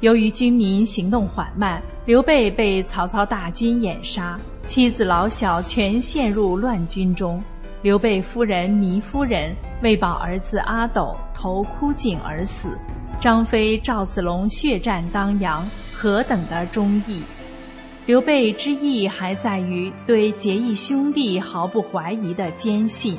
[0.00, 7.42] 由于军民行动缓慢，刘备被曹操大军掩杀，妻子老小全陷入乱军中。
[7.84, 12.78] 刘备夫人糜夫人为保儿子阿斗，投枯井而死。
[13.20, 15.62] 张飞、赵子龙血战当阳，
[15.92, 17.22] 何等的忠义！
[18.06, 23.18] 刘备之义还在于对结义兄弟毫不怀疑的坚信。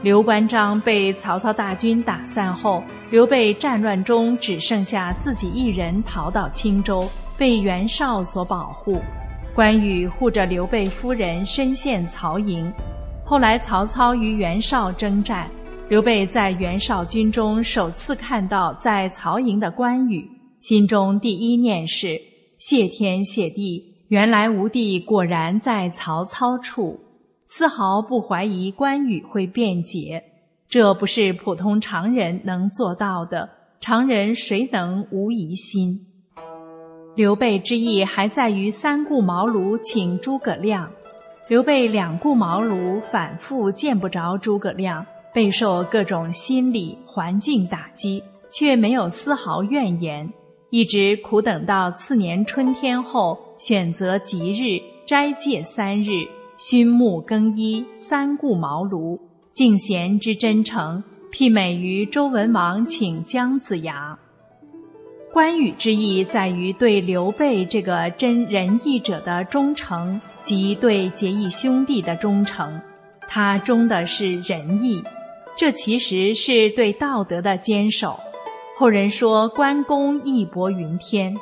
[0.00, 8.98] 刘关张被曹操大军打散后，刘备战乱中只剩下自己一人逃到青州，被袁绍所保护。
[9.54, 12.72] 关羽护着刘备夫人身陷曹营。
[13.30, 15.48] 后来曹操与袁绍征战，
[15.88, 20.28] 刘备在袁绍军中首次看到在曹营的关羽，
[20.58, 22.20] 心中第一念是
[22.58, 24.04] 谢天谢地。
[24.08, 26.98] 原来吴地果然在曹操处，
[27.44, 30.20] 丝毫不怀疑关羽会辩解，
[30.68, 33.48] 这不是普通常人能做到的。
[33.78, 36.00] 常人谁能无疑心？
[37.14, 40.90] 刘备之意还在于三顾茅庐请诸葛亮，
[41.50, 48.22] 刘备两顾茅庐，反复见不着诸葛亮，备受各种心理环境打击，
[48.52, 50.32] 却没有丝毫怨言。
[50.70, 56.24] 一直苦等到次年春天后，选择吉日斋戒三日，
[56.56, 59.18] 熏沐更衣，三顾茅庐，
[59.52, 64.16] 敬贤之真诚，媲美于周文王请姜子牙。
[65.32, 72.80] 关羽之意在于对刘备这个真仁义者的忠诚，及对结义兄弟的忠诚。
[73.28, 75.00] 他忠的是仁义，
[75.56, 78.18] 这其实是对道德的坚守。
[78.76, 81.36] 后人说关公义薄云天，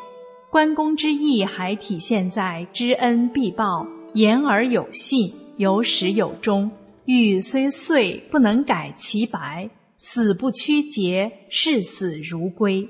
[0.51, 6.71] 关公之义还体现在知恩必报、言而有信、有始有终。
[7.07, 12.87] 欲虽碎，不能改其白；死不屈节，视死如归。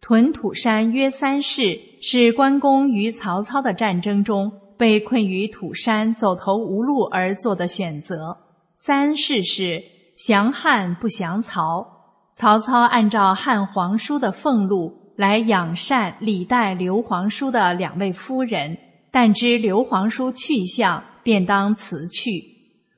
[0.00, 8.36] 屯土山约三世，是关公与曹操的战争中被困于土山、走投无路而做的选择。
[8.74, 9.82] 三世是
[10.16, 11.86] 降汉不降曹。
[12.34, 18.78] 曹操按照汉皇叔的俸禄来养善礼待刘皇叔的两位夫人，
[19.10, 22.42] 但知刘皇叔去向，便当辞去。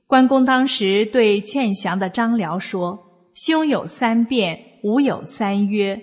[0.07, 2.97] 关公当时对劝降的张辽说
[3.35, 6.01] ：“兄有三变，吾有三约。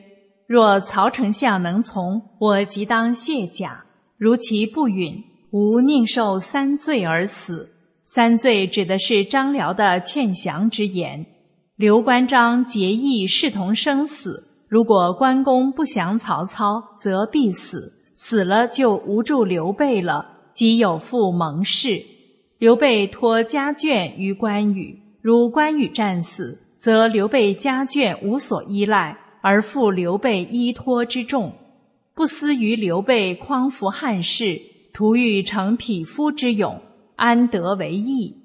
[0.49, 3.83] 若曹丞相能从，我即当卸甲；
[4.17, 7.69] 如其不允，吾宁受三罪而死。”
[8.03, 11.23] 三罪指的是张辽的劝降之言。
[11.75, 20.25] 刘关张结义视同生死，如果关公不降曹操，则必死，死了就无助刘备了，
[20.55, 22.03] 即有负盟誓。
[22.57, 31.53] 刘备托家眷于关羽，如关羽战死，则刘备家眷无所依赖，而负刘备依托之重，
[32.13, 34.61] 不思于刘备匡扶汉室，
[34.93, 36.81] 图欲成匹夫之勇，
[37.15, 38.35] 安得为义？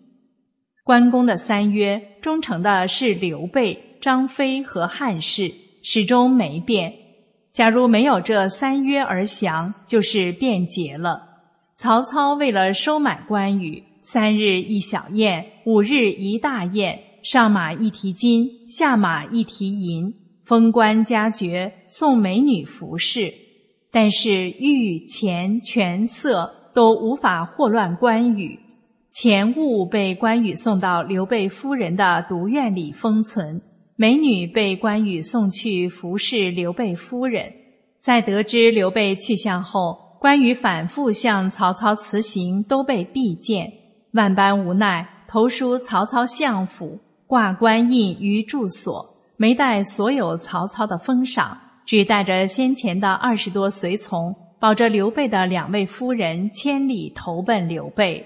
[0.84, 5.50] 关公的三约，忠诚的是刘备、张飞和汉室，
[5.82, 6.92] 始终没变。
[7.52, 11.22] 假如没有这三约而降，就是变节了。
[11.76, 20.14] 曹操为了收买关羽，三日一小宴，五日一大宴，上马一提金，下马一提银，
[20.44, 23.32] 封官加爵，送美女服侍。
[23.90, 28.58] 但是玉、钱、权、色都无法祸乱关羽。
[29.10, 33.62] 钱物被关羽送到刘备夫人的独院里封存，
[33.96, 37.52] 美女被关羽送去服侍刘备夫人。
[38.00, 43.72] 在得知刘备去向后，关羽反复向曹操辞行，都被避见，
[44.12, 49.13] 万般无奈，投书曹操相府，挂官印于住所，
[49.44, 58.24] 没带所有曹操的封赏，只带着先前的二十多随从，保着刘备的两位夫人，千里投奔刘备。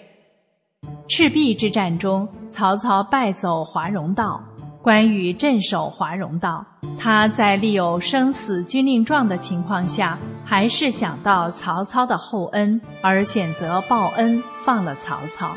[1.08, 4.40] 赤壁之战中，曹操败走华容道，
[4.80, 6.64] 关羽镇守华容道。
[7.00, 15.50] 他在立有生死军令状的情况下，还是想到曹操的厚恩，而选择报恩，放了曹操。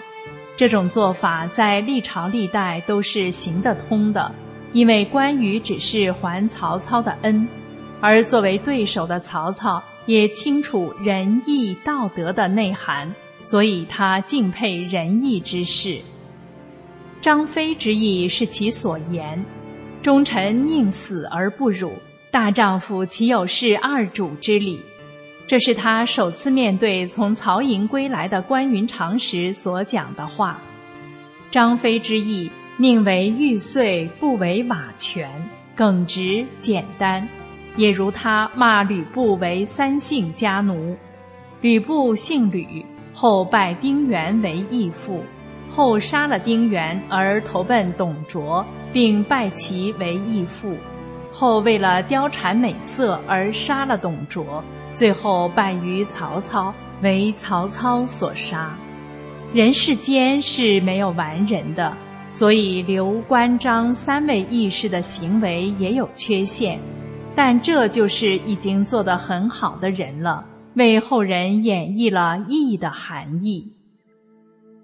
[0.57, 4.31] 这种做法在历朝历代都是行得通的，
[4.73, 7.47] 因为关羽只是还曹操的恩，
[7.99, 13.13] 而作为对手的曹操也清楚仁义道德的内涵。
[13.43, 15.97] 所以他敬佩仁义之士。
[17.19, 19.43] 张飞之意是其所言：
[19.99, 21.91] 忠臣宁死而不辱，
[22.29, 24.79] 大丈夫岂有事二主之理？
[25.47, 30.61] 这是他首次面对从曹营归来的关云长时所讲的话。
[31.49, 32.51] 张飞之意，
[32.81, 35.29] 宁为玉碎，不为瓦全。
[35.75, 37.29] 耿直简单，
[37.75, 40.97] 也如他骂吕布为三姓家奴。
[41.61, 45.23] 吕布姓吕，后拜丁原为义父，
[45.69, 50.75] 后杀了丁原而投奔董卓，并拜其为义父，
[51.31, 56.73] 后为了貂蝉美色而杀了董卓，最后败于曹操，
[57.03, 58.75] 为曹操所杀。
[59.53, 61.95] 人世间是没有完人的。
[62.31, 66.79] 所以，刘关张三位义士的行为也有缺陷，
[67.35, 73.73] 但这就是已经做得很好的人了，为后人演绎了义的含义。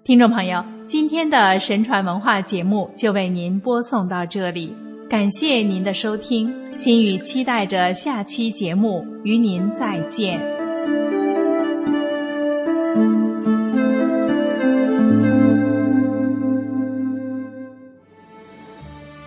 [0.04, 4.74] 听众朋友，今天的神传文化节目就为您播送到这里，
[5.08, 10.57] 感谢您的收听，心语期待着下期节目与您再见。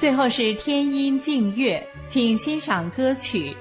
[0.01, 3.55] 最后是天音静月，请欣赏歌曲。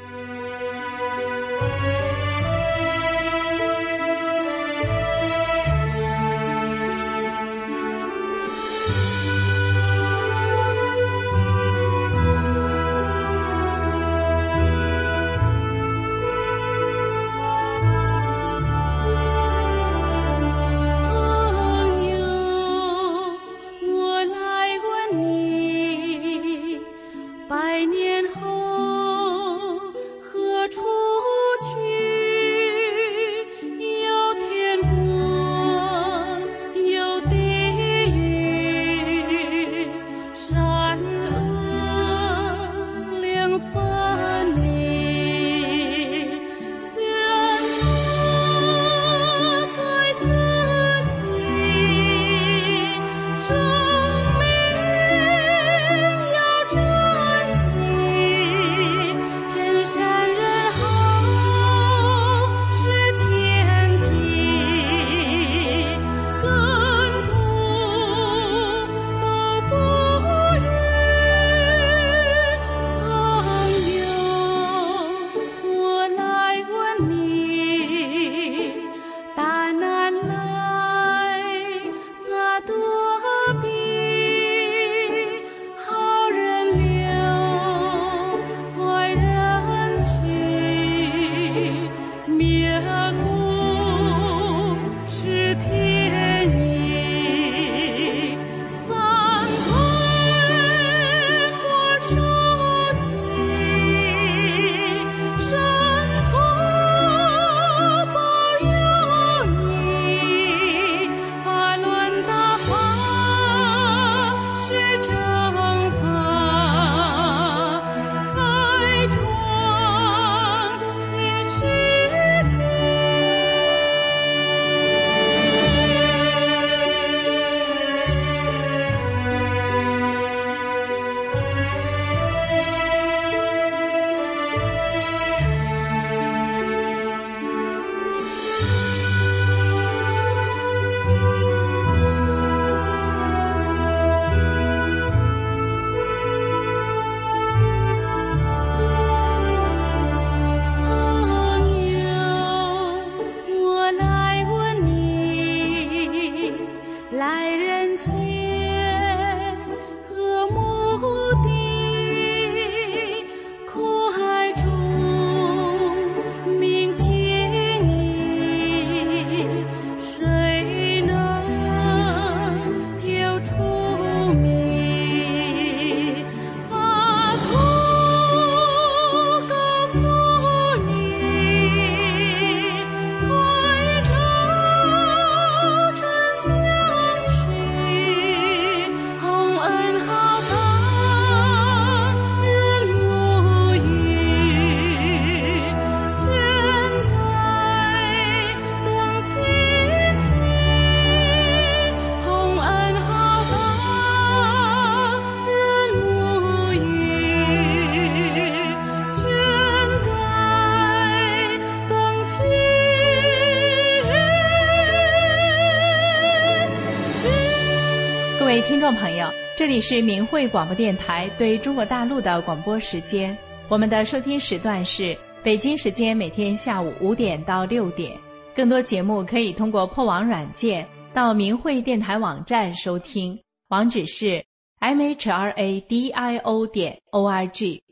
[219.60, 223.36] 这里是明慧广播电台对中国大陆的广播时间，
[223.68, 228.18] 我们的收听时段是北京时间每天下午五点到六点。
[228.56, 233.38] 更多节目可以通过破网软件到明慧电台网站收听，
[233.68, 234.42] 网址是
[234.78, 237.82] m h r a d i o 点 o r g。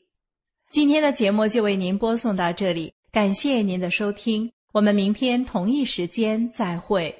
[0.70, 7.14] 今天的节目就为您播送到这里，感谢您的收听，我们明天同一时间再会。